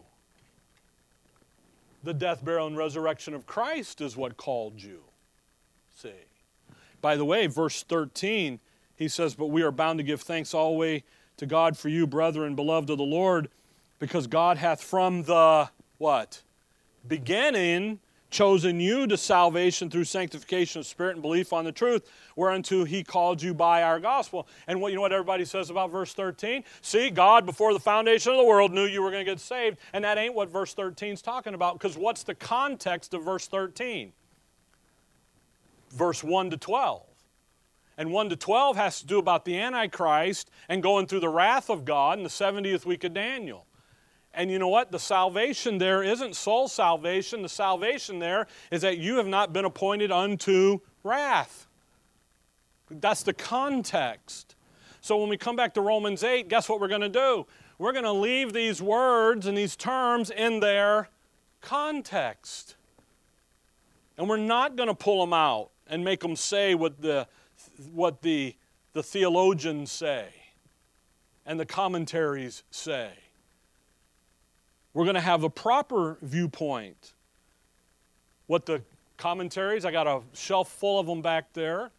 [2.06, 5.02] The death, burial, and resurrection of Christ is what called you.
[5.96, 6.12] See.
[7.02, 8.60] By the way, verse 13
[8.96, 11.02] he says, But we are bound to give thanks always
[11.38, 13.50] to God for you, brethren, beloved of the Lord,
[13.98, 16.44] because God hath from the what?
[17.08, 22.84] Beginning chosen you to salvation through sanctification of spirit and belief on the truth, whereunto
[22.84, 24.48] he called you by our gospel.
[24.68, 26.64] And what you know what everybody says about verse 13?
[26.82, 29.78] See, God before the foundation of the world knew you were going to get saved,
[29.94, 33.48] and that ain't what verse 13 is talking about, because what's the context of verse
[33.48, 34.12] 13?
[35.92, 37.04] Verse 1 to 12.
[37.98, 41.70] And 1 to 12 has to do about the Antichrist and going through the wrath
[41.70, 43.65] of God in the 70th week of Daniel.
[44.36, 44.92] And you know what?
[44.92, 47.42] The salvation there isn't soul salvation.
[47.42, 51.68] The salvation there is that you have not been appointed unto wrath.
[52.92, 54.56] That's the context.
[55.02, 57.46] So when we come back to Romans 8, guess what we're going to do?
[57.78, 61.10] We're going to leave these words and these terms in their
[61.62, 62.76] context.
[64.18, 67.28] And we're not going to pull them out and make them say what the
[67.92, 68.56] what the,
[68.94, 70.28] the theologians say
[71.46, 73.12] and the commentaries say.
[74.96, 77.14] We're going to have a proper viewpoint.
[78.48, 78.82] What the
[79.18, 81.92] commentaries, I got a shelf full of them back there.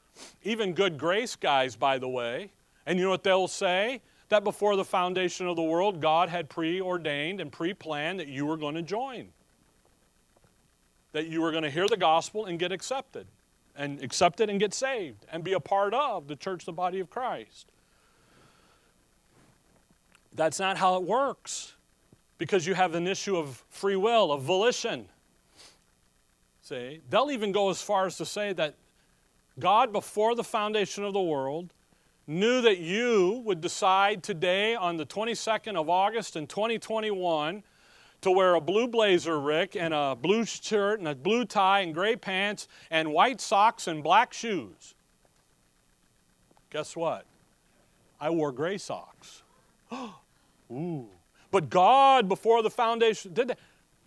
[0.45, 2.53] Even good grace guys, by the way.
[2.87, 4.01] And you know what they'll say?
[4.31, 8.47] That before the foundation of the world, God had preordained and pre planned that you
[8.47, 9.29] were going to join.
[11.13, 13.27] That you were going to hear the gospel and get accepted
[13.77, 17.01] and accept it and get saved and be a part of the church, the body
[17.01, 17.71] of Christ.
[20.35, 21.76] That's not how it works
[22.39, 25.09] because you have an issue of free will, of volition.
[26.63, 28.75] See, they'll even go as far as to say that
[29.59, 31.73] God, before the foundation of the world,
[32.27, 37.63] knew that you would decide today on the 22nd of August in 2021
[38.23, 41.95] to wear a blue blazer, Rick, and a blue shirt and a blue tie and
[41.95, 44.95] gray pants and white socks and black shoes.
[46.71, 47.27] Guess what?
[48.21, 49.43] I wore gray socks.
[50.71, 51.09] Ooh.
[51.51, 53.59] But God, before the foundation, did that.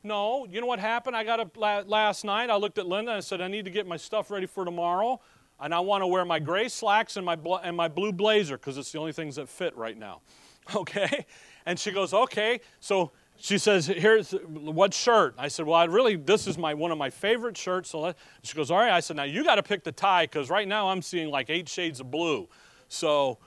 [0.02, 1.16] No, you know what happened?
[1.16, 2.50] I got up last night.
[2.50, 4.64] I looked at Linda and I said, I need to get my stuff ready for
[4.64, 5.20] tomorrow.
[5.60, 8.78] And I want to wear my gray slacks and my, and my blue blazer because
[8.78, 10.22] it's the only things that fit right now.
[10.76, 11.26] Okay?
[11.66, 12.62] And she goes, Okay.
[12.80, 16.92] So she says, "Here's what shirt?" I said, "Well, I really this is my one
[16.92, 18.14] of my favorite shirts." So
[18.44, 20.68] she goes, "All right." I said, "Now you got to pick the tie because right
[20.68, 22.50] now I'm seeing like eight shades of blue."
[22.90, 23.38] So,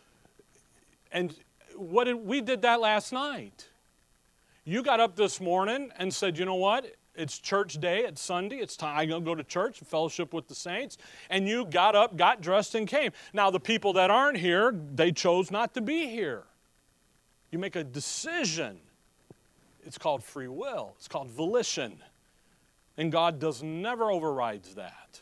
[1.11, 1.35] and
[1.77, 3.69] what did, we did that last night.
[4.65, 6.95] You got up this morning and said, "You know what?
[7.15, 8.05] It's church day.
[8.05, 8.57] It's Sunday.
[8.57, 10.99] It's time I'm going to go to church and fellowship with the saints."
[11.31, 13.13] And you got up, got dressed, and came.
[13.33, 16.45] Now the people that aren't here, they chose not to be here.
[17.51, 18.81] You make a decision
[19.85, 21.99] it's called free will, it's called volition.
[22.97, 25.21] And God does never overrides that.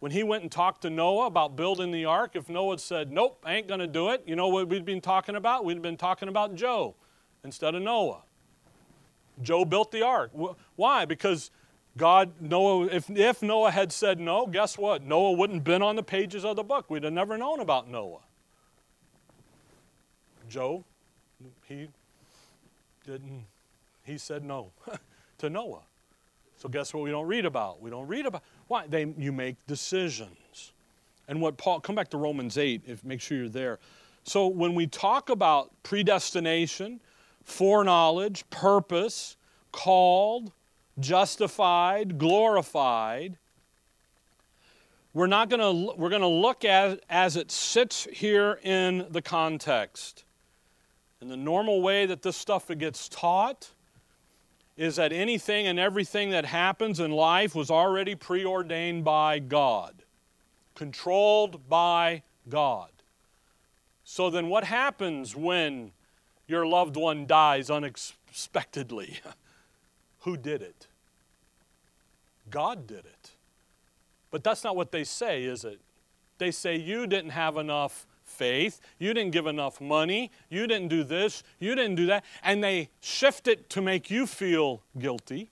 [0.00, 3.10] when he went and talked to Noah about building the ark, if Noah had said,
[3.10, 5.64] Nope, I ain't going to do it, you know what we'd been talking about?
[5.64, 6.94] We'd been talking about Joe
[7.42, 8.22] instead of Noah.
[9.42, 10.30] Joe built the ark.
[10.76, 11.04] Why?
[11.04, 11.50] Because
[11.96, 15.02] God, Noah, if, if Noah had said no, guess what?
[15.02, 16.90] Noah wouldn't have been on the pages of the book.
[16.90, 18.20] We'd have never known about Noah.
[20.48, 20.84] Joe,
[21.66, 21.88] he
[23.06, 23.46] didn't,
[24.02, 24.72] he said no
[25.38, 25.82] to Noah.
[26.56, 27.80] So guess what we don't read about?
[27.80, 30.72] We don't read about why they you make decisions.
[31.28, 33.78] And what Paul come back to Romans 8 if make sure you're there.
[34.24, 37.00] So when we talk about predestination,
[37.44, 39.36] foreknowledge, purpose,
[39.72, 40.52] called,
[40.98, 43.38] justified, glorified,
[45.12, 49.06] we're not going to we're going to look at it as it sits here in
[49.10, 50.24] the context.
[51.20, 53.70] In the normal way that this stuff gets taught,
[54.76, 60.02] is that anything and everything that happens in life was already preordained by God,
[60.74, 62.90] controlled by God.
[64.02, 65.92] So then, what happens when
[66.46, 69.20] your loved one dies unexpectedly?
[70.20, 70.86] Who did it?
[72.50, 73.30] God did it.
[74.30, 75.80] But that's not what they say, is it?
[76.38, 78.80] They say you didn't have enough faith.
[78.98, 80.30] You didn't give enough money.
[80.48, 81.42] You didn't do this.
[81.58, 82.24] You didn't do that.
[82.42, 85.50] And they shift it to make you feel guilty.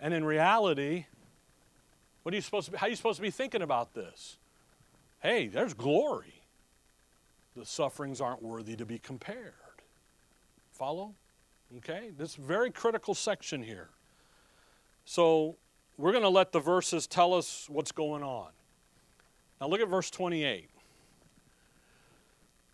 [0.00, 1.06] And in reality,
[2.22, 4.36] what are you supposed to be, how are you supposed to be thinking about this?
[5.20, 6.42] Hey, there's glory.
[7.54, 9.54] The sufferings aren't worthy to be compared.
[10.76, 11.14] Follow?
[11.78, 12.10] Okay?
[12.16, 13.88] This very critical section here.
[15.06, 15.56] So
[15.96, 18.50] we're going to let the verses tell us what's going on.
[19.58, 20.68] Now look at verse 28.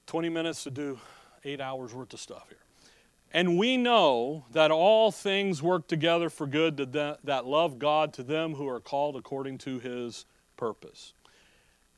[0.07, 0.99] 20 minutes to do
[1.45, 2.59] eight hours worth of stuff here.
[3.33, 8.13] And we know that all things work together for good to them, that love God
[8.15, 10.27] to them who are called according to his
[10.57, 11.15] purpose.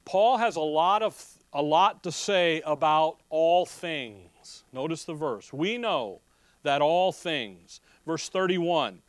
[0.05, 1.19] Paul has a lot of
[1.53, 4.29] a lot to say about all things.
[4.73, 5.53] Notice the verse.
[5.53, 6.21] We know
[6.63, 7.81] that all things.
[8.07, 9.01] Verse 31.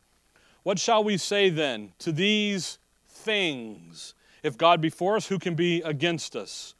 [0.62, 2.78] What shall we say then to these
[3.08, 4.14] things?
[4.42, 6.74] If God be for us, who can be against us?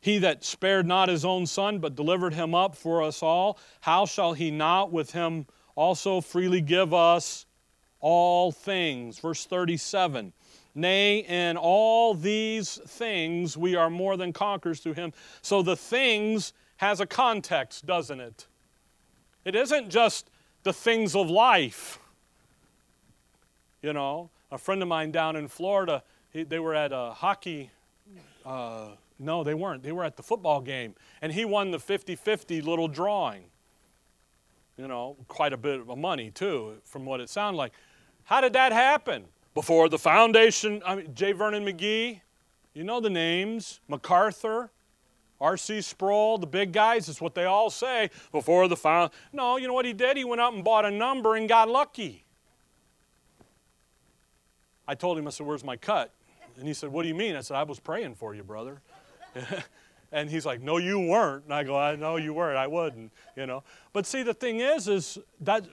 [0.00, 4.06] He that spared not his own son, but delivered him up for us all, how
[4.06, 7.46] shall he not with him also freely give us
[8.00, 9.18] all things?
[9.18, 10.32] Verse 37
[10.74, 15.12] Nay, in all these things we are more than conquerors through him.
[15.42, 18.46] So the things has a context, doesn't it?
[19.44, 20.30] It isn't just
[20.62, 21.98] the things of life.
[23.82, 27.70] You know, a friend of mine down in Florida, he, they were at a hockey.
[28.46, 29.82] Uh, no, they weren't.
[29.82, 30.94] They were at the football game.
[31.20, 33.44] And he won the 50 50 little drawing.
[34.78, 37.72] You know, quite a bit of money, too, from what it sounded like.
[38.24, 39.26] How did that happen?
[39.52, 41.32] Before the foundation, I mean, J.
[41.32, 42.22] Vernon McGee,
[42.72, 44.70] you know the names, MacArthur,
[45.40, 45.80] R.C.
[45.80, 49.12] Sproul, the big guys, it's what they all say before the final.
[49.32, 50.16] No, you know what he did?
[50.16, 52.24] He went out and bought a number and got lucky.
[54.86, 56.12] I told him, I said, Where's my cut?
[56.58, 57.36] And he said, What do you mean?
[57.36, 58.82] I said, I was praying for you, brother.
[60.12, 61.44] and he's like, no, you weren't.
[61.44, 62.56] And I go, I know you weren't.
[62.56, 63.62] I wouldn't, you know.
[63.92, 65.64] But see, the thing is, is that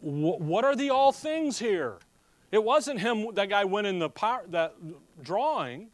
[0.00, 1.98] what are the all things here?
[2.50, 4.74] It wasn't him, that guy went in the power, that
[5.22, 5.88] drawing.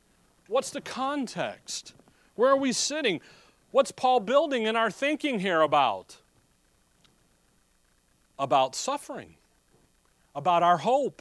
[0.48, 1.94] What's the context?
[2.38, 3.20] Where are we sitting?
[3.72, 6.18] What's Paul building in our thinking here about?
[8.38, 9.34] About suffering,
[10.36, 11.20] about our hope.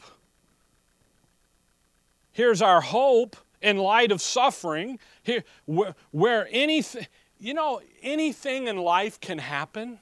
[2.30, 7.08] Here's our hope in light of suffering, here, where, where anything,
[7.40, 9.98] you know, anything in life can happen.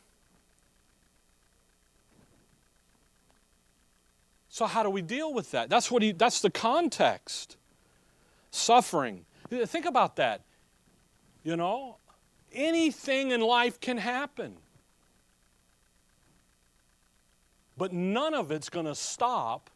[4.51, 5.71] So how do we deal with that?
[5.71, 7.57] That's what he that's the context.
[8.51, 9.25] Suffering.
[9.49, 10.43] Think about that.
[11.47, 11.99] You know,
[12.53, 14.57] anything in life can happen.
[17.79, 19.71] But none of it's going to stop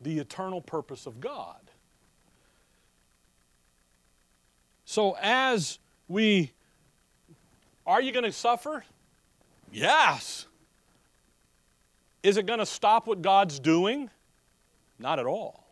[0.00, 1.56] the eternal purpose of God.
[4.84, 6.52] So, as we,
[7.84, 8.84] are you going to suffer?
[9.72, 10.46] Yes.
[12.22, 14.08] Is it going to stop what God's doing?
[15.00, 15.64] Not at all.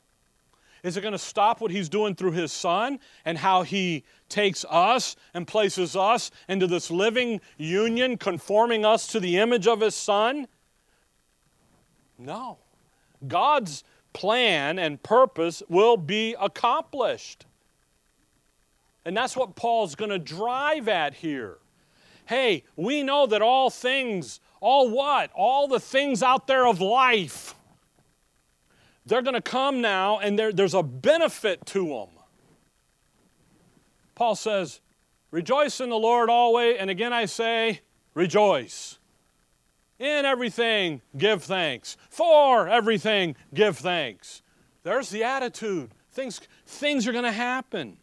[0.87, 4.65] Is it going to stop what He's doing through His Son and how He takes
[4.71, 9.97] us and places us into this living union, conforming us to the image of His
[9.97, 10.47] Son?
[12.17, 12.59] No.
[13.27, 13.83] God's
[14.13, 17.47] plan and purpose will be accomplished.
[19.05, 21.59] And that's what Paul's going to drive at here.
[22.27, 25.33] Hey, we know that all things, all what?
[25.35, 27.56] All the things out there of life,
[29.07, 32.09] they're going to come now and there's a benefit to them.
[34.15, 34.81] Paul says,
[35.31, 37.81] Rejoice in the Lord always, and again I say,
[38.15, 38.99] rejoice.
[39.99, 41.97] In everything, give thanks.
[42.11, 44.43] For everything, give thanks.
[44.83, 45.91] There's the attitude.
[46.13, 47.97] Things, things are going to happen.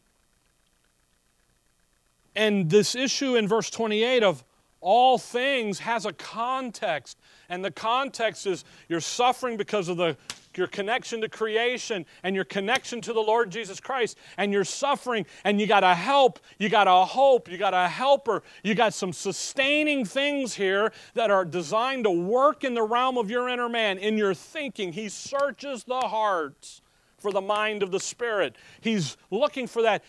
[2.35, 4.43] And this issue in verse 28 of
[4.81, 7.17] all things has a context.
[7.47, 10.17] And the context is you're suffering because of the,
[10.57, 14.17] your connection to creation and your connection to the Lord Jesus Christ.
[14.37, 17.87] And you're suffering and you got a help, you got a hope, you got a
[17.87, 23.17] helper, you got some sustaining things here that are designed to work in the realm
[23.17, 24.93] of your inner man, in your thinking.
[24.93, 26.81] He searches the hearts
[27.23, 28.55] for the mind of the Spirit.
[28.81, 30.03] He's looking for that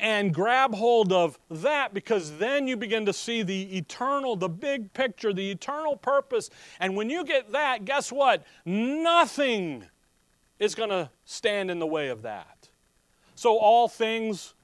[0.00, 4.92] and grab hold of that because then you begin to see the eternal, the big
[4.92, 6.50] picture, the eternal purpose.
[6.80, 8.44] And when you get that, guess what?
[8.64, 9.84] Nothing
[10.58, 12.68] is going to stand in the way of that.
[13.34, 14.54] So, all things,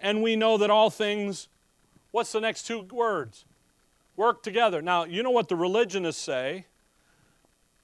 [0.00, 1.48] and we know that all things,
[2.12, 3.44] what's the next two words?
[4.16, 4.80] Work together.
[4.80, 6.66] Now, you know what the religionists say?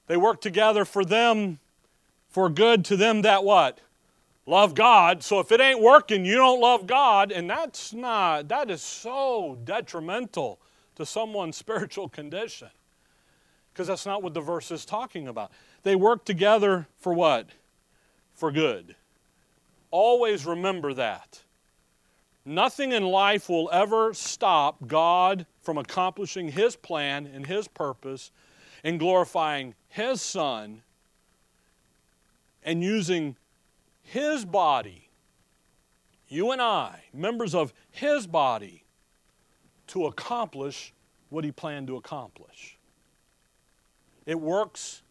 [0.07, 1.59] They work together for them,
[2.29, 3.81] for good to them that what?
[4.47, 5.23] Love God.
[5.23, 9.59] So if it ain't working, you don't love God, and that's not that is so
[9.65, 10.61] detrimental
[10.97, 12.69] to someone's spiritual condition.
[13.73, 15.51] Because that's not what the verse is talking about.
[15.83, 17.49] They work together for what?
[18.35, 18.95] For good.
[19.91, 21.41] Always remember that.
[22.45, 28.31] Nothing in life will ever stop God from accomplishing His plan and His purpose
[28.83, 30.83] and glorifying His Son
[32.65, 33.37] and using
[34.03, 35.09] his body,
[36.29, 38.85] you and I, members of His body,
[39.89, 40.93] to accomplish
[41.31, 42.79] what He planned to accomplish.
[44.27, 45.03] It works,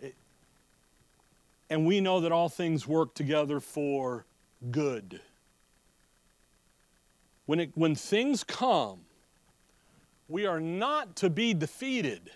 [0.00, 0.14] it,
[1.68, 4.24] and we know that all things work together for
[4.70, 5.20] good.
[7.46, 9.00] When, it, when things come,
[10.28, 12.30] we are not to be defeated.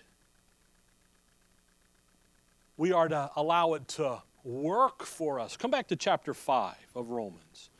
[2.75, 5.57] We are to allow it to work for us.
[5.57, 7.71] Come back to chapter 5 of Romans.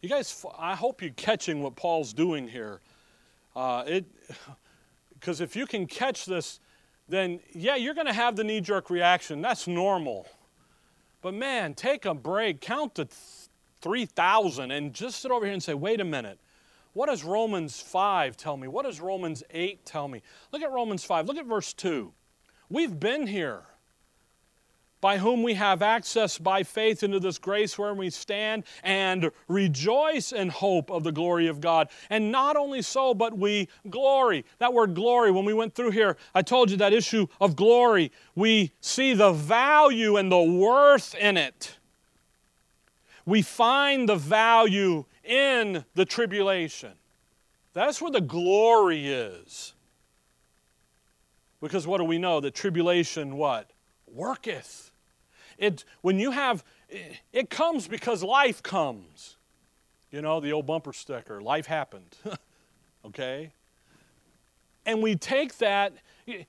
[0.00, 2.80] You guys, I hope you're catching what Paul's doing here.
[3.56, 4.04] Uh, it,
[5.14, 6.60] because if you can catch this,
[7.08, 9.42] then yeah, you're going to have the knee jerk reaction.
[9.42, 10.26] That's normal.
[11.20, 13.08] But man, take a break, count to
[13.80, 16.38] 3,000, and just sit over here and say, wait a minute.
[16.92, 18.68] What does Romans 5 tell me?
[18.68, 20.22] What does Romans 8 tell me?
[20.52, 21.26] Look at Romans 5.
[21.26, 22.12] Look at verse 2.
[22.68, 23.64] We've been here
[25.04, 30.32] by whom we have access by faith into this grace where we stand and rejoice
[30.32, 31.90] in hope of the glory of God.
[32.08, 34.46] And not only so, but we glory.
[34.60, 38.12] That word glory, when we went through here, I told you that issue of glory.
[38.34, 41.76] We see the value and the worth in it.
[43.26, 46.92] We find the value in the tribulation.
[47.74, 49.74] That's where the glory is.
[51.60, 52.40] Because what do we know?
[52.40, 53.68] The tribulation what?
[54.06, 54.92] Worketh.
[55.58, 56.64] It, when you have,
[57.32, 59.36] it comes because life comes.
[60.10, 62.16] You know, the old bumper sticker, life happened.
[63.04, 63.52] okay?
[64.86, 65.92] And we take that,
[66.26, 66.44] you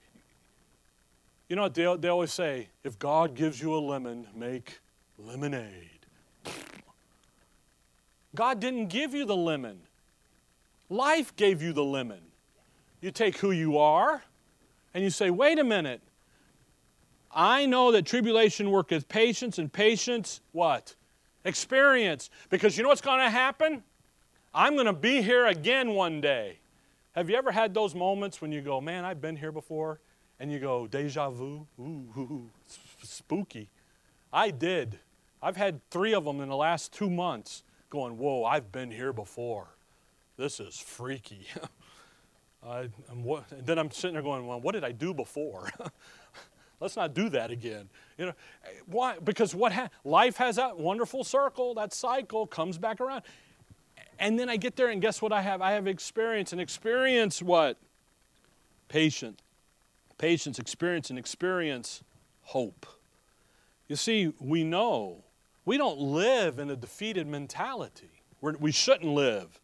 [1.50, 4.80] know, they, they always say, if God gives you a lemon, make
[5.18, 5.90] lemonade.
[8.36, 9.80] God didn't give you the lemon.
[10.90, 12.20] Life gave you the lemon.
[13.02, 14.24] You take who you are
[14.94, 16.02] and you say, wait a minute,
[17.36, 20.96] I know that tribulation worketh patience, and patience, what?
[21.44, 22.30] Experience.
[22.50, 23.84] Because you know what's going to happen?
[24.54, 26.60] I'm going to be here again one day.
[27.14, 30.00] Have you ever had those moments when you go, man, I've been here before?
[30.40, 31.68] And you go, deja vu?
[31.80, 32.50] Ooh, ooh,
[33.04, 33.70] spooky.
[34.32, 35.00] I did.
[35.42, 39.14] I've had three of them in the last two months going, whoa, I've been here
[39.14, 39.68] before.
[40.38, 41.48] This is freaky.
[42.68, 45.70] I, am then I'm sitting there going, well, what did I do before?
[46.80, 47.90] Let's not do that again.
[48.18, 48.34] You know,
[48.86, 49.18] why?
[49.20, 53.24] Because what ha- life has that wonderful circle, that cycle comes back around.
[54.20, 55.62] And then I get there and guess what I have?
[55.62, 57.78] I have experience and experience what?
[58.88, 59.42] Patience.
[60.18, 62.04] Patience, experience, and experience
[62.44, 62.86] hope.
[63.88, 65.24] You see, we know
[65.66, 68.22] we don't live in a defeated mentality.
[68.40, 69.60] We're, we should not live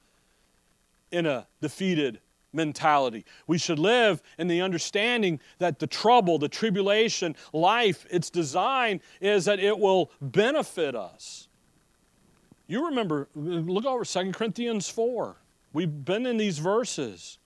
[1.11, 2.19] in a defeated
[2.53, 3.25] mentality.
[3.47, 9.45] We should live in the understanding that the trouble, the tribulation, life, its design is
[9.45, 11.47] that it will benefit us.
[12.67, 15.35] You remember, look over 2 Corinthians 4.
[15.73, 17.37] We've been in these verses.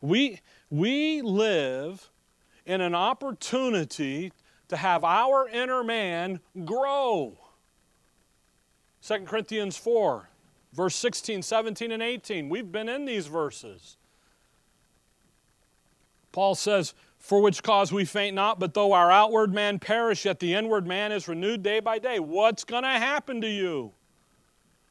[0.00, 2.10] We, we live
[2.66, 4.32] in an opportunity
[4.68, 7.38] to have our inner man grow.
[9.02, 10.28] 2 Corinthians 4
[10.72, 12.48] Verse 16, 17, and 18.
[12.48, 13.96] We've been in these verses.
[16.32, 20.40] Paul says, For which cause we faint not, but though our outward man perish, yet
[20.40, 22.18] the inward man is renewed day by day.
[22.18, 23.92] What's going to happen to you?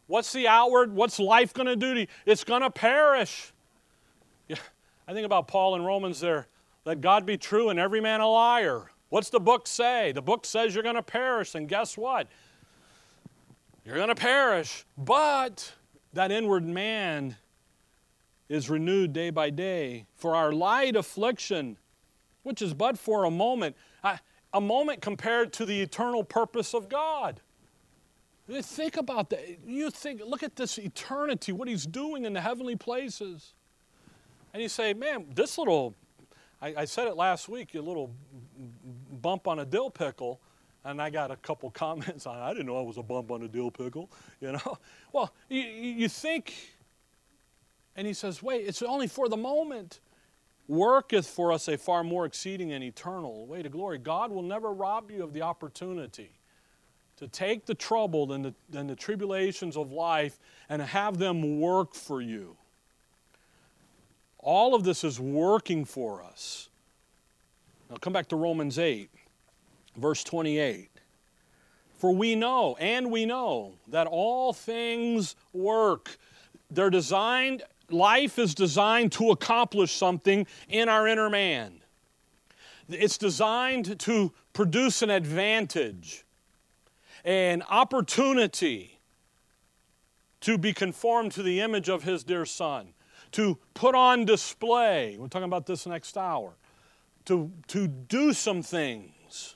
[0.08, 0.94] What's the outward?
[0.94, 2.08] What's life going to do to you?
[2.26, 3.52] It's going to perish.
[4.48, 4.58] Yeah,
[5.08, 6.48] I think about Paul in Romans there.
[6.86, 8.90] Let God be true and every man a liar.
[9.10, 10.14] What's the book say?
[10.14, 12.28] The book says you're going to perish, and guess what?
[13.86, 15.74] You're going to perish, but
[16.14, 17.38] that inward man
[18.50, 20.06] is renewed day by day.
[20.16, 21.78] For our light affliction,
[22.44, 23.76] which is but for a moment,
[24.54, 27.42] a moment compared to the eternal purpose of God.
[28.50, 29.42] Think about that.
[29.66, 33.54] You think, look at this eternity, what He's doing in the heavenly places.
[34.54, 35.94] And you say, man, this little,
[36.62, 38.12] I, I said it last week, a little
[39.22, 40.40] bump on a dill pickle
[40.88, 42.42] and I got a couple comments on it.
[42.42, 44.78] I didn't know I was a bump on a dill pickle, you know.
[45.12, 46.54] Well, you, you think
[47.98, 50.00] and he says, Wait, it's only for the moment.
[50.68, 53.98] Worketh for us a far more exceeding and eternal way to glory.
[53.98, 56.30] God will never rob you of the opportunity
[57.18, 60.40] to take the trouble and the, and the tribulations of life
[60.70, 62.56] and have them work for you.
[64.40, 66.70] All of this is working for us.
[67.90, 69.10] Now come back to Romans 8,
[69.96, 70.90] verse 28.
[71.98, 76.18] For we know, and we know, that all things work.
[76.70, 81.82] They're designed life is designed to accomplish something in our inner man.
[82.90, 86.26] It's designed to produce an advantage,
[87.26, 89.00] an opportunity
[90.42, 92.94] to be conformed to the image of His dear Son,
[93.34, 95.18] to put on display.
[95.20, 96.54] We're talking about this next hour.
[97.26, 99.56] To, to do some things.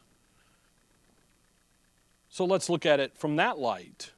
[2.27, 4.11] So let's look at it from that light.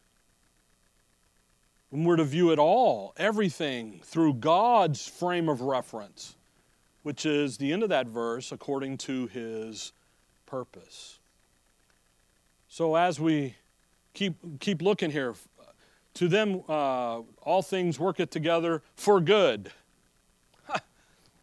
[1.93, 6.35] And we're to view it all, everything, through God's frame of reference,
[7.03, 9.93] which is the end of that verse, according to his
[10.47, 11.19] purpose.
[12.67, 13.57] So as we
[14.15, 15.35] keep, keep looking here,
[16.15, 19.71] to them uh, all things work it together for good.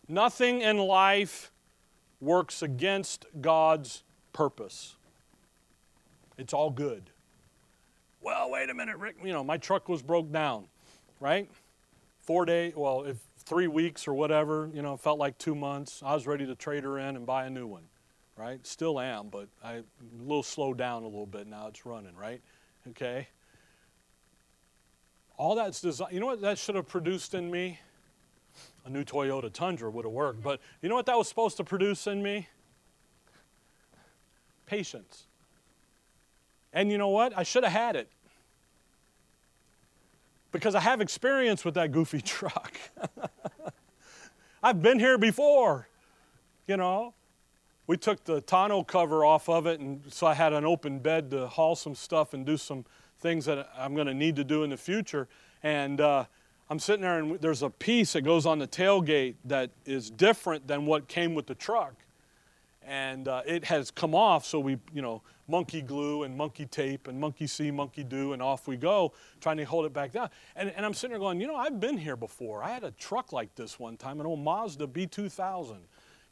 [0.09, 1.53] Nothing in life
[2.21, 4.97] works against God's purpose.
[6.37, 7.11] It's all good
[8.51, 10.65] wait a minute, Rick, you know, my truck was broke down,
[11.21, 11.51] right?
[12.19, 16.03] Four days, well, if three weeks or whatever, you know, felt like two months.
[16.05, 17.85] I was ready to trade her in and buy a new one,
[18.37, 18.65] right?
[18.67, 19.85] Still am, but I a
[20.21, 21.67] little slowed down a little bit now.
[21.69, 22.41] It's running, right?
[22.91, 23.29] Okay.
[25.37, 26.13] All that's designed.
[26.13, 27.81] You know what that should have produced in me?
[28.85, 31.65] A new Toyota Tundra would have worked, but you know what that was supposed to
[31.65, 32.49] produce in me?
[34.67, 35.27] Patience.
[36.73, 37.37] And you know what?
[37.37, 38.11] I should have had it.
[40.53, 42.75] Because I have experience with that goofy truck.
[44.63, 45.89] I've been here before,
[46.67, 47.15] you know.
[47.87, 51.31] We took the tonneau cover off of it, and so I had an open bed
[51.33, 52.85] to haul some stuff and do some
[53.19, 55.27] things that I'm going to need to do in the future.
[55.63, 56.25] And uh,
[56.69, 60.69] I'm sitting there, and there's a piece that goes on the tailgate that is different
[60.69, 61.95] than what came with the truck
[62.91, 64.45] and uh, it has come off.
[64.45, 68.41] So we, you know, monkey glue and monkey tape and monkey see, monkey do, and
[68.41, 70.31] off we go, trying to hold it back down.
[70.57, 72.63] And, and I'm sitting there going, you know, I've been here before.
[72.63, 75.79] I had a truck like this one time, an old Mazda B2000.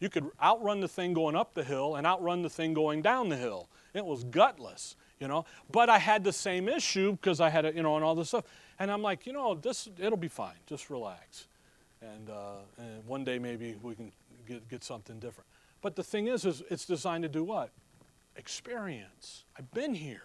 [0.00, 3.28] You could outrun the thing going up the hill and outrun the thing going down
[3.28, 3.68] the hill.
[3.94, 5.44] It was gutless, you know.
[5.72, 8.28] But I had the same issue because I had, a, you know, and all this
[8.28, 8.44] stuff.
[8.78, 10.54] And I'm like, you know, this it'll be fine.
[10.66, 11.48] Just relax.
[12.00, 14.12] And, uh, and one day maybe we can
[14.46, 15.48] get, get something different.
[15.82, 17.70] But the thing is, is it's designed to do what?
[18.38, 19.44] Experience.
[19.58, 20.22] I've been here.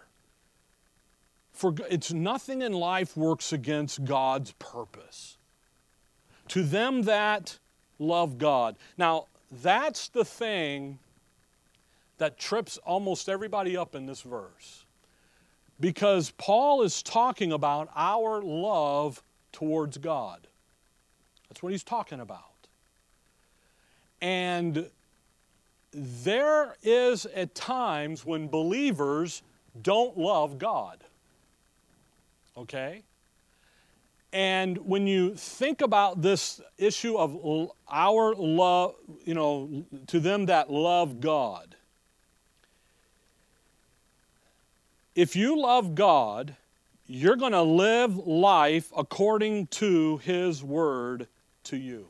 [1.51, 5.37] For it's nothing in life works against God's purpose.
[6.49, 7.57] To them that
[7.99, 8.75] love God.
[8.97, 9.25] Now,
[9.61, 10.99] that's the thing
[12.17, 14.85] that trips almost everybody up in this verse.
[15.79, 20.47] Because Paul is talking about our love towards God.
[21.49, 22.43] That's what he's talking about.
[24.21, 24.89] And
[25.93, 29.43] there is at times when believers
[29.81, 31.03] don't love God.
[32.57, 33.03] Okay?
[34.31, 40.71] And when you think about this issue of our love, you know, to them that
[40.71, 41.75] love God,
[45.15, 46.55] if you love God,
[47.05, 51.27] you're going to live life according to His word
[51.65, 52.07] to you.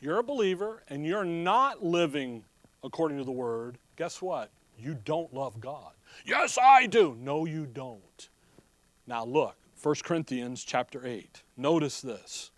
[0.00, 2.44] You're a believer and you're not living
[2.82, 4.50] according to the word, guess what?
[4.78, 5.92] You don't love God.
[6.24, 7.16] Yes, I do.
[7.20, 8.28] No, you don't.
[9.06, 11.42] Now look, 1 Corinthians chapter 8.
[11.56, 12.50] Notice this.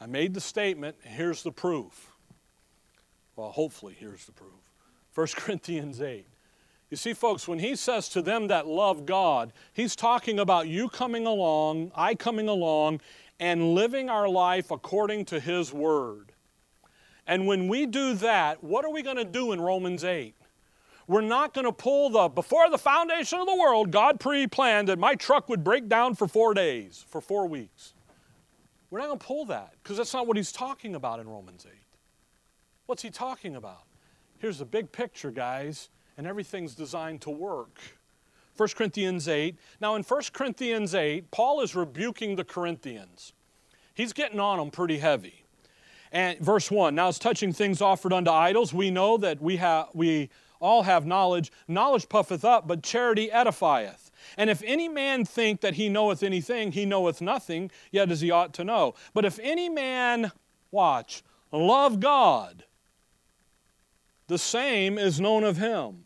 [0.00, 2.12] I made the statement, and here's the proof.
[3.34, 4.50] Well, hopefully, here's the proof.
[5.14, 6.26] 1 Corinthians 8.
[6.90, 10.88] You see, folks, when he says to them that love God, he's talking about you
[10.88, 13.00] coming along, I coming along,
[13.40, 16.32] and living our life according to his word.
[17.26, 20.34] And when we do that, what are we going to do in Romans 8?
[21.08, 24.88] We're not going to pull the, before the foundation of the world, God pre planned
[24.88, 27.94] that my truck would break down for four days, for four weeks.
[28.90, 31.66] We're not going to pull that because that's not what he's talking about in Romans
[31.68, 31.72] 8.
[32.86, 33.82] What's he talking about?
[34.38, 37.80] Here's the big picture, guys, and everything's designed to work.
[38.56, 39.56] 1 Corinthians 8.
[39.80, 43.32] Now, in 1 Corinthians 8, Paul is rebuking the Corinthians.
[43.94, 45.45] He's getting on them pretty heavy.
[46.12, 49.88] And verse 1 Now, as touching things offered unto idols, we know that we, have,
[49.94, 50.30] we
[50.60, 51.52] all have knowledge.
[51.68, 54.10] Knowledge puffeth up, but charity edifieth.
[54.36, 58.30] And if any man think that he knoweth anything, he knoweth nothing, yet as he
[58.30, 58.94] ought to know.
[59.14, 60.32] But if any man,
[60.70, 62.64] watch, love God,
[64.26, 66.04] the same is known of him.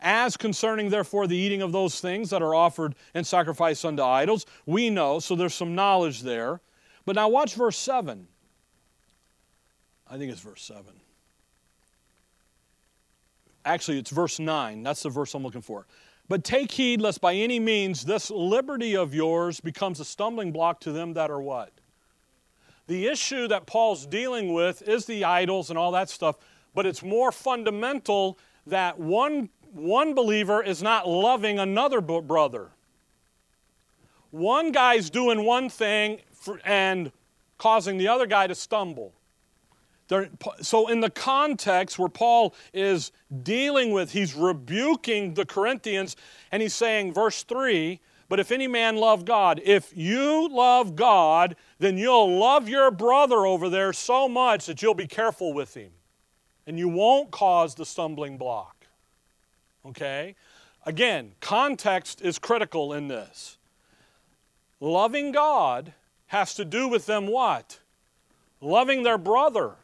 [0.00, 4.46] As concerning, therefore, the eating of those things that are offered and sacrificed unto idols,
[4.66, 6.60] we know, so there's some knowledge there.
[7.04, 8.26] But now watch verse 7.
[10.10, 10.84] I think it's verse 7.
[13.64, 14.82] Actually, it's verse 9.
[14.82, 15.86] That's the verse I'm looking for.
[16.28, 20.80] But take heed lest by any means this liberty of yours becomes a stumbling block
[20.80, 21.72] to them that are what?
[22.86, 26.36] The issue that Paul's dealing with is the idols and all that stuff,
[26.74, 32.70] but it's more fundamental that one, one believer is not loving another brother.
[34.30, 37.12] One guy's doing one thing for, and
[37.58, 39.12] causing the other guy to stumble.
[40.60, 46.16] So, in the context where Paul is dealing with, he's rebuking the Corinthians,
[46.50, 51.54] and he's saying, verse 3 But if any man love God, if you love God,
[51.78, 55.92] then you'll love your brother over there so much that you'll be careful with him.
[56.66, 58.86] And you won't cause the stumbling block.
[59.86, 60.34] Okay?
[60.86, 63.58] Again, context is critical in this.
[64.80, 65.92] Loving God
[66.28, 67.78] has to do with them what?
[68.60, 69.76] Loving their brother.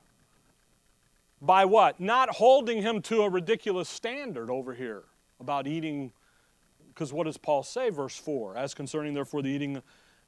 [1.46, 2.00] By what?
[2.00, 5.04] Not holding him to a ridiculous standard over here
[5.38, 6.12] about eating.
[6.88, 8.56] Because what does Paul say, verse 4?
[8.56, 9.82] As concerning, therefore, the eating,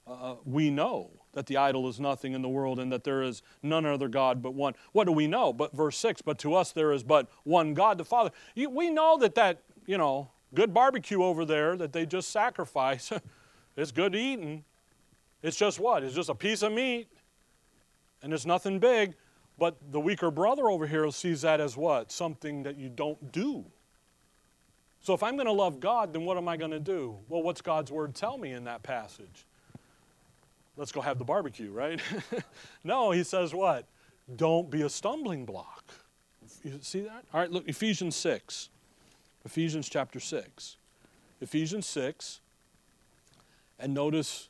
[0.07, 3.23] uh, uh, we know that the idol is nothing in the world and that there
[3.23, 4.75] is none other God but one.
[4.93, 5.53] What do we know?
[5.53, 8.31] But verse 6, but to us there is but one God, the Father.
[8.55, 13.13] We know that that, you know, good barbecue over there that they just sacrifice,
[13.77, 14.65] it's good eating.
[15.43, 16.03] It's just what?
[16.03, 17.09] It's just a piece of meat
[18.23, 19.15] and it's nothing big.
[19.59, 22.13] But the weaker brother over here sees that as what?
[22.13, 23.65] Something that you don't do.
[25.01, 27.17] So if I'm going to love God, then what am I going to do?
[27.29, 29.47] Well, what's God's word tell me in that passage?
[30.77, 32.01] Let's go have the barbecue, right?
[32.85, 33.87] no, he says what?
[34.37, 35.93] Don't be a stumbling block.
[36.63, 37.25] You see that?
[37.33, 38.69] All right, look, Ephesians 6.
[39.45, 40.77] Ephesians chapter 6.
[41.41, 42.41] Ephesians 6.
[43.81, 44.49] And notice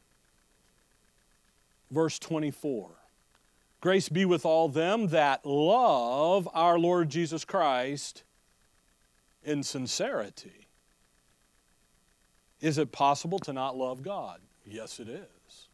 [1.90, 2.97] verse 24.
[3.80, 8.24] Grace be with all them that love our Lord Jesus Christ
[9.44, 10.66] in sincerity.
[12.60, 14.40] Is it possible to not love God?
[14.66, 15.68] Yes, it is.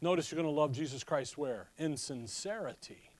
[0.00, 1.66] Notice you're going to love Jesus Christ where?
[1.76, 3.10] In sincerity.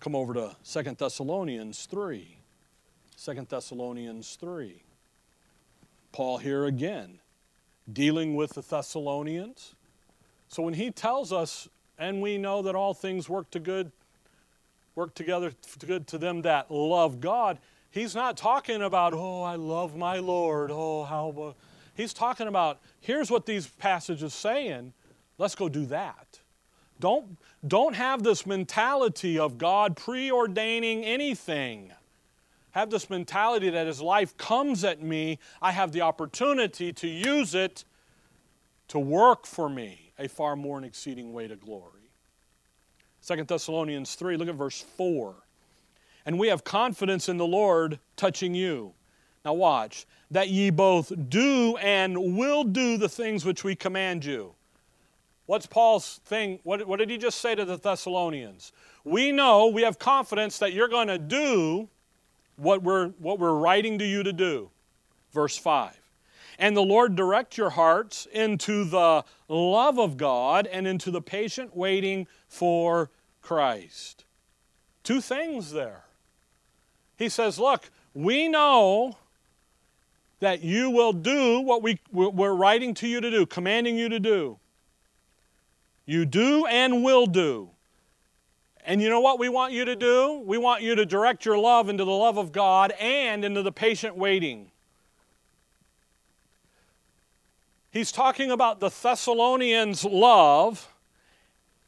[0.00, 2.38] Come over to Second Thessalonians 3.
[3.22, 4.82] 2 Thessalonians 3.
[6.10, 7.20] Paul here again,
[7.92, 9.74] dealing with the Thessalonians.
[10.48, 11.68] So when he tells us
[12.02, 13.92] and we know that all things work to good,
[14.96, 17.58] work together to good to them that love God.
[17.92, 20.70] He's not talking about, oh, I love my Lord.
[20.72, 21.54] Oh, how.
[21.94, 24.92] He's talking about, here's what these passages saying.
[25.38, 26.40] Let's go do that.
[26.98, 27.36] Don't,
[27.66, 31.92] don't have this mentality of God preordaining anything.
[32.72, 37.54] Have this mentality that as life comes at me, I have the opportunity to use
[37.54, 37.84] it
[38.88, 42.10] to work for me a far more and exceeding way to glory.
[43.26, 45.34] 2 Thessalonians 3, look at verse 4.
[46.24, 48.94] And we have confidence in the Lord touching you.
[49.44, 54.54] Now, watch, that ye both do and will do the things which we command you.
[55.46, 56.60] What's Paul's thing?
[56.62, 58.72] What, what did he just say to the Thessalonians?
[59.04, 61.88] We know, we have confidence that you're going to do
[62.56, 64.70] what we're, what we're writing to you to do.
[65.32, 66.01] Verse 5
[66.62, 71.76] and the Lord direct your hearts into the love of God and into the patient
[71.76, 73.10] waiting for
[73.40, 74.24] Christ.
[75.02, 76.04] Two things there.
[77.16, 79.16] He says, Look, we know
[80.38, 84.20] that you will do what we, we're writing to you to do, commanding you to
[84.20, 84.60] do.
[86.06, 87.70] You do and will do.
[88.86, 90.44] And you know what we want you to do?
[90.46, 93.72] We want you to direct your love into the love of God and into the
[93.72, 94.71] patient waiting.
[97.92, 100.92] He's talking about the Thessalonians' love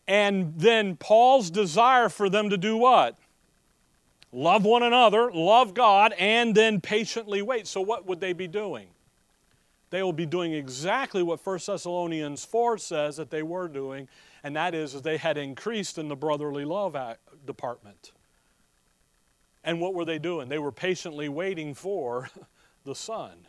[0.06, 3.16] and then Paul's desire for them to do what?
[4.32, 7.66] Love one another, love God, and then patiently wait.
[7.66, 8.88] So, what would they be doing?
[9.90, 14.08] They will be doing exactly what 1 Thessalonians 4 says that they were doing,
[14.42, 16.96] and that is they had increased in the brotherly love
[17.46, 18.12] department.
[19.62, 20.48] And what were they doing?
[20.48, 22.28] They were patiently waiting for
[22.84, 23.46] the Son.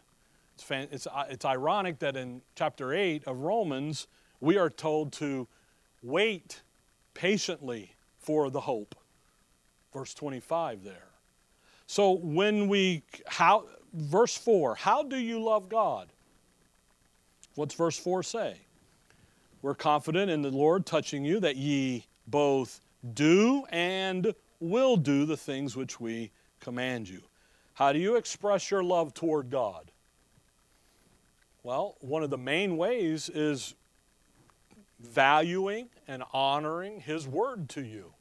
[0.55, 4.07] It's, it's, uh, it's ironic that in chapter 8 of Romans,
[4.39, 5.47] we are told to
[6.01, 6.61] wait
[7.13, 8.95] patiently for the hope.
[9.93, 11.09] Verse 25 there.
[11.87, 16.09] So when we, how, verse 4, how do you love God?
[17.55, 18.57] What's verse 4 say?
[19.61, 22.81] We're confident in the Lord touching you that ye both
[23.13, 27.21] do and will do the things which we command you.
[27.73, 29.91] How do you express your love toward God?
[31.65, 33.73] Well, one of the main ways is
[34.99, 38.13] valuing and honoring His Word to you.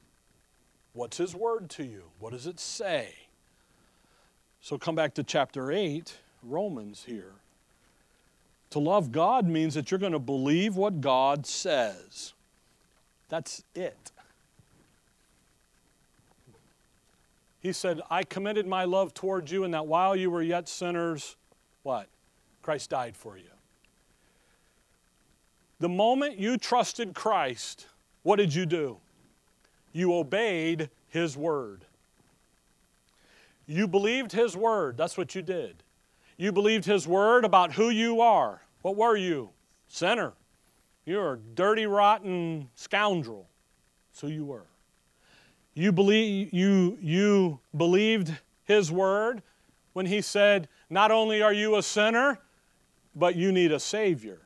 [0.94, 2.04] What's His Word to you?
[2.18, 3.10] What does it say?
[4.62, 7.32] So come back to chapter 8, Romans here.
[8.70, 12.32] To love God means that you're going to believe what God says.
[13.28, 14.10] That's it.
[17.60, 21.36] He said, I committed my love towards you, and that while you were yet sinners,
[21.82, 22.08] what?
[22.64, 23.44] Christ died for you.
[25.80, 27.88] The moment you trusted Christ,
[28.22, 28.96] what did you do?
[29.92, 31.84] You obeyed His word.
[33.66, 34.96] You believed His word.
[34.96, 35.82] That's what you did.
[36.38, 38.62] You believed His word about who you are.
[38.80, 39.50] What were you?
[39.86, 40.32] Sinner.
[41.04, 43.46] You're a dirty, rotten scoundrel.
[44.10, 44.64] That's who you were.
[45.74, 48.34] You, believe, you, you believed
[48.64, 49.42] His word
[49.92, 52.38] when He said, Not only are you a sinner,
[53.14, 54.40] but you need a Savior.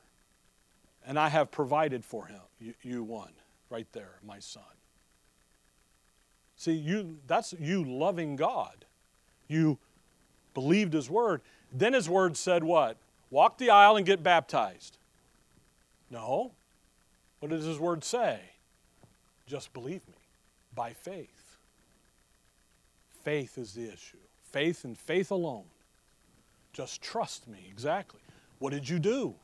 [1.07, 2.41] And I have provided for him.
[2.61, 3.33] You, you one,
[3.71, 4.63] right there, my son.
[6.57, 8.85] See, you that's you loving God.
[9.47, 9.79] You
[10.55, 11.41] believed his word.
[11.73, 12.97] Then his word said what?
[13.31, 14.99] Walk the aisle and get baptized.
[16.11, 16.53] No.
[17.41, 18.41] What does his word say?
[19.47, 20.15] Just believe me
[20.75, 21.57] by faith.
[23.23, 24.19] Faith is the issue.
[24.51, 25.65] Faith and faith alone.
[26.73, 28.21] Just trust me, exactly.
[28.59, 29.35] What did you do?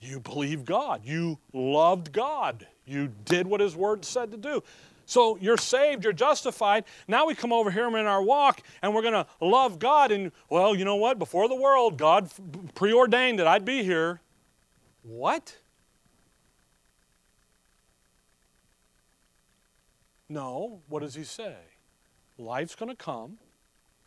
[0.00, 1.02] You believed God.
[1.04, 2.66] You loved God.
[2.84, 4.62] You did what His Word said to do.
[5.06, 6.84] So you're saved, you're justified.
[7.06, 10.10] Now we come over here and in our walk and we're going to love God.
[10.10, 11.18] And, well, you know what?
[11.18, 12.30] Before the world, God
[12.74, 14.20] preordained that I'd be here.
[15.02, 15.56] What?
[20.28, 20.80] No.
[20.88, 21.56] What does He say?
[22.38, 23.38] Life's going to come,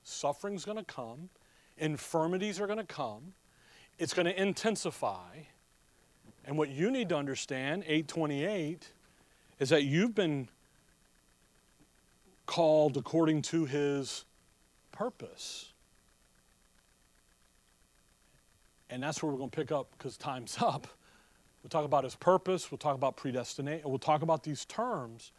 [0.04, 1.30] suffering's going to come,
[1.78, 3.34] infirmities are going to come
[3.98, 5.38] it's going to intensify.
[6.46, 8.88] And what you need to understand, 828,
[9.60, 10.50] is that you've been
[12.46, 14.26] called according to his
[14.92, 15.72] purpose.
[18.90, 20.88] And that's where we're going to pick up because time's up.
[21.64, 25.32] We'll talk about his purpose, we'll talk about predestination, we'll talk about these terms.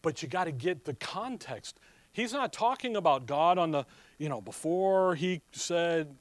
[0.00, 1.80] But you got to get the context.
[2.12, 3.84] He's not talking about God on the,
[4.18, 6.14] you know, before he said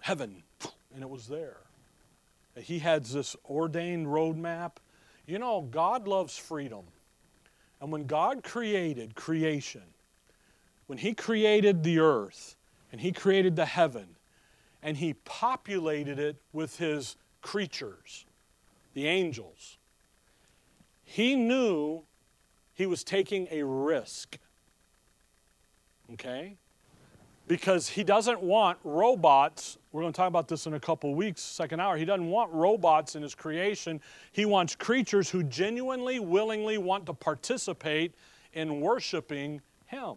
[0.00, 0.42] heaven,
[0.94, 1.58] and it was there.
[2.56, 4.76] He had this ordained roadmap.
[5.26, 6.84] You know, God loves freedom.
[7.80, 9.82] And when God created creation,
[10.86, 12.56] when He created the earth
[12.92, 14.06] and He created the heaven,
[14.82, 18.24] and He populated it with His creatures,
[18.92, 19.78] the angels,
[21.02, 22.02] He knew
[22.74, 24.38] He was taking a risk.
[26.12, 26.56] Okay?
[27.46, 29.78] Because he doesn't want robots.
[29.92, 31.96] We're going to talk about this in a couple weeks, second hour.
[31.96, 34.00] He doesn't want robots in his creation.
[34.32, 38.14] He wants creatures who genuinely, willingly want to participate
[38.52, 40.14] in worshiping him.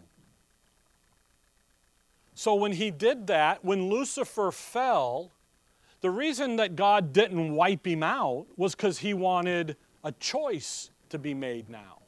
[2.34, 5.32] So when he did that, when Lucifer fell,
[6.02, 11.18] the reason that God didn't wipe him out was because he wanted a choice to
[11.18, 12.00] be made now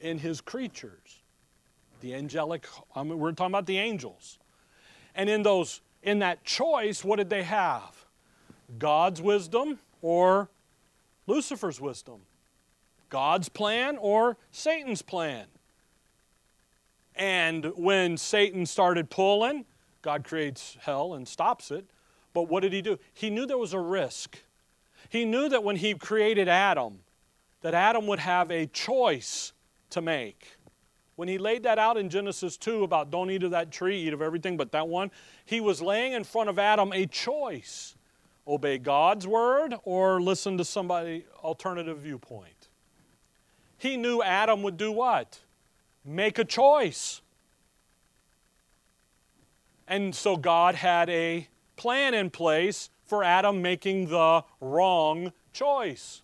[0.00, 1.15] in his creatures
[2.06, 4.38] the angelic, I mean, we're talking about the angels.
[5.16, 8.04] And in those, in that choice, what did they have?
[8.78, 10.48] God's wisdom or
[11.26, 12.20] Lucifer's wisdom?
[13.10, 15.46] God's plan or Satan's plan?
[17.16, 19.64] And when Satan started pulling,
[20.02, 21.86] God creates hell and stops it.
[22.34, 22.98] But what did he do?
[23.14, 24.38] He knew there was a risk.
[25.08, 27.00] He knew that when he created Adam,
[27.62, 29.52] that Adam would have a choice
[29.90, 30.55] to make.
[31.16, 34.12] When he laid that out in Genesis 2 about don't eat of that tree, eat
[34.12, 35.10] of everything but that one,
[35.44, 37.96] he was laying in front of Adam a choice
[38.46, 42.68] obey God's word or listen to somebody alternative viewpoint.
[43.78, 45.40] He knew Adam would do what?
[46.04, 47.20] Make a choice.
[49.88, 56.22] And so God had a plan in place for Adam making the wrong choice.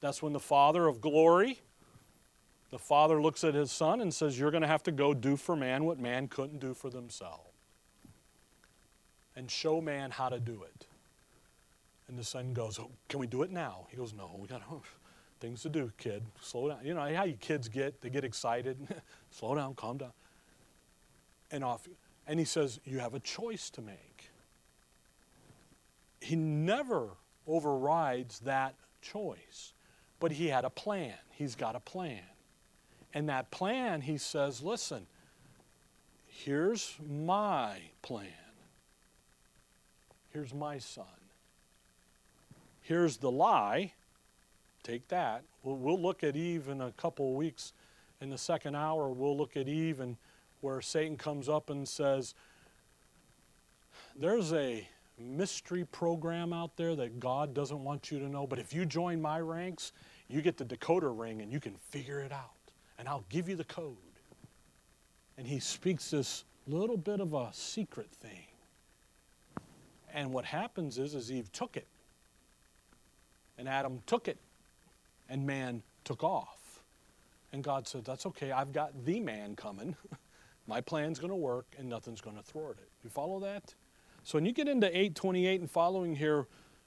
[0.00, 1.60] That's when the Father of glory,
[2.72, 5.36] the Father looks at his Son and says, You're going to have to go do
[5.36, 7.50] for man what man couldn't do for themselves.
[9.36, 10.86] And show man how to do it.
[12.08, 13.86] And the son goes, oh, Can we do it now?
[13.90, 14.82] He goes, No, we got oh,
[15.40, 16.22] things to do, kid.
[16.40, 16.78] Slow down.
[16.82, 18.76] You know how you kids get, they get excited.
[19.30, 20.12] Slow down, calm down.
[21.50, 21.86] And off.
[22.26, 24.30] And he says, You have a choice to make.
[26.20, 27.10] He never
[27.46, 29.74] overrides that choice,
[30.20, 31.14] but he had a plan.
[31.32, 32.22] He's got a plan.
[33.14, 35.06] And that plan, he says, Listen,
[36.26, 38.28] here's my plan.
[40.32, 41.04] Here's my son.
[42.80, 43.92] Here's the lie.
[44.82, 45.42] Take that.
[45.62, 47.72] We'll, we'll look at Eve in a couple of weeks.
[48.20, 50.16] In the second hour, we'll look at Eve and
[50.60, 52.34] where Satan comes up and says,
[54.16, 54.86] There's a
[55.18, 59.20] mystery program out there that God doesn't want you to know, but if you join
[59.20, 59.92] my ranks,
[60.28, 62.52] you get the decoder ring and you can figure it out,
[62.98, 63.96] and I'll give you the code.
[65.38, 68.46] And he speaks this little bit of a secret thing.
[70.14, 71.86] And what happens is, is Eve took it,
[73.56, 74.36] and Adam took it,
[75.28, 76.82] and man took off.
[77.52, 79.96] And God said, That's okay, I've got the man coming.
[80.66, 82.88] My plan's going to work and nothing's going to thwart it.
[83.02, 83.74] You follow that?
[84.24, 86.46] So when you get into 828 and following here,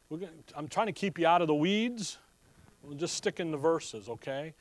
[0.10, 2.18] gonna, I'm trying to keep you out of the weeds.
[2.84, 4.54] We'll just stick in the verses, okay?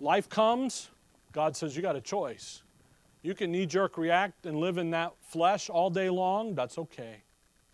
[0.00, 0.90] Life comes,
[1.32, 2.62] God says you got a choice.
[3.22, 7.22] You can knee jerk react and live in that flesh all day long, that's okay.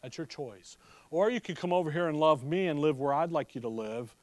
[0.03, 0.77] That's your choice.
[1.11, 3.61] Or you could come over here and love me and live where I'd like you
[3.61, 4.15] to live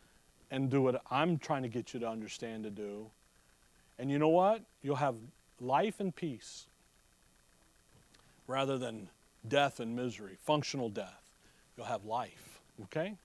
[0.51, 3.09] and do what I'm trying to get you to understand to do.
[3.99, 4.63] And you know what?
[4.81, 5.15] You'll have
[5.61, 6.65] life and peace
[8.47, 9.09] rather than
[9.47, 11.21] death and misery, functional death.
[11.77, 13.15] You'll have life, okay?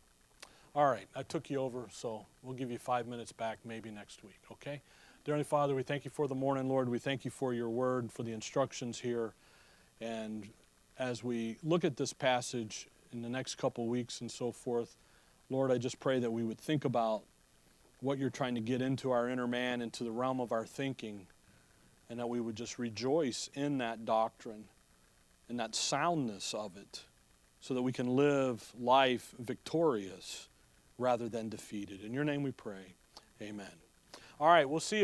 [0.77, 4.25] All right, I took you over, so we'll give you five minutes back maybe next
[4.25, 4.83] week, okay?
[5.25, 6.89] Dear Heavenly Father, we thank you for the morning, Lord.
[6.89, 9.35] We thank you for your word, for the instructions here.
[10.01, 10.49] And
[10.99, 14.97] as we look at this passage in the next couple weeks and so forth,
[15.49, 17.23] Lord, I just pray that we would think about
[18.01, 21.29] what you're trying to get into our inner man, into the realm of our thinking
[22.11, 24.65] and that we would just rejoice in that doctrine
[25.49, 27.05] and that soundness of it
[27.61, 30.49] so that we can live life victorious
[30.99, 32.03] rather than defeated.
[32.03, 32.95] In your name we pray.
[33.43, 33.67] Amen.
[34.41, 35.03] All right, we'll see you.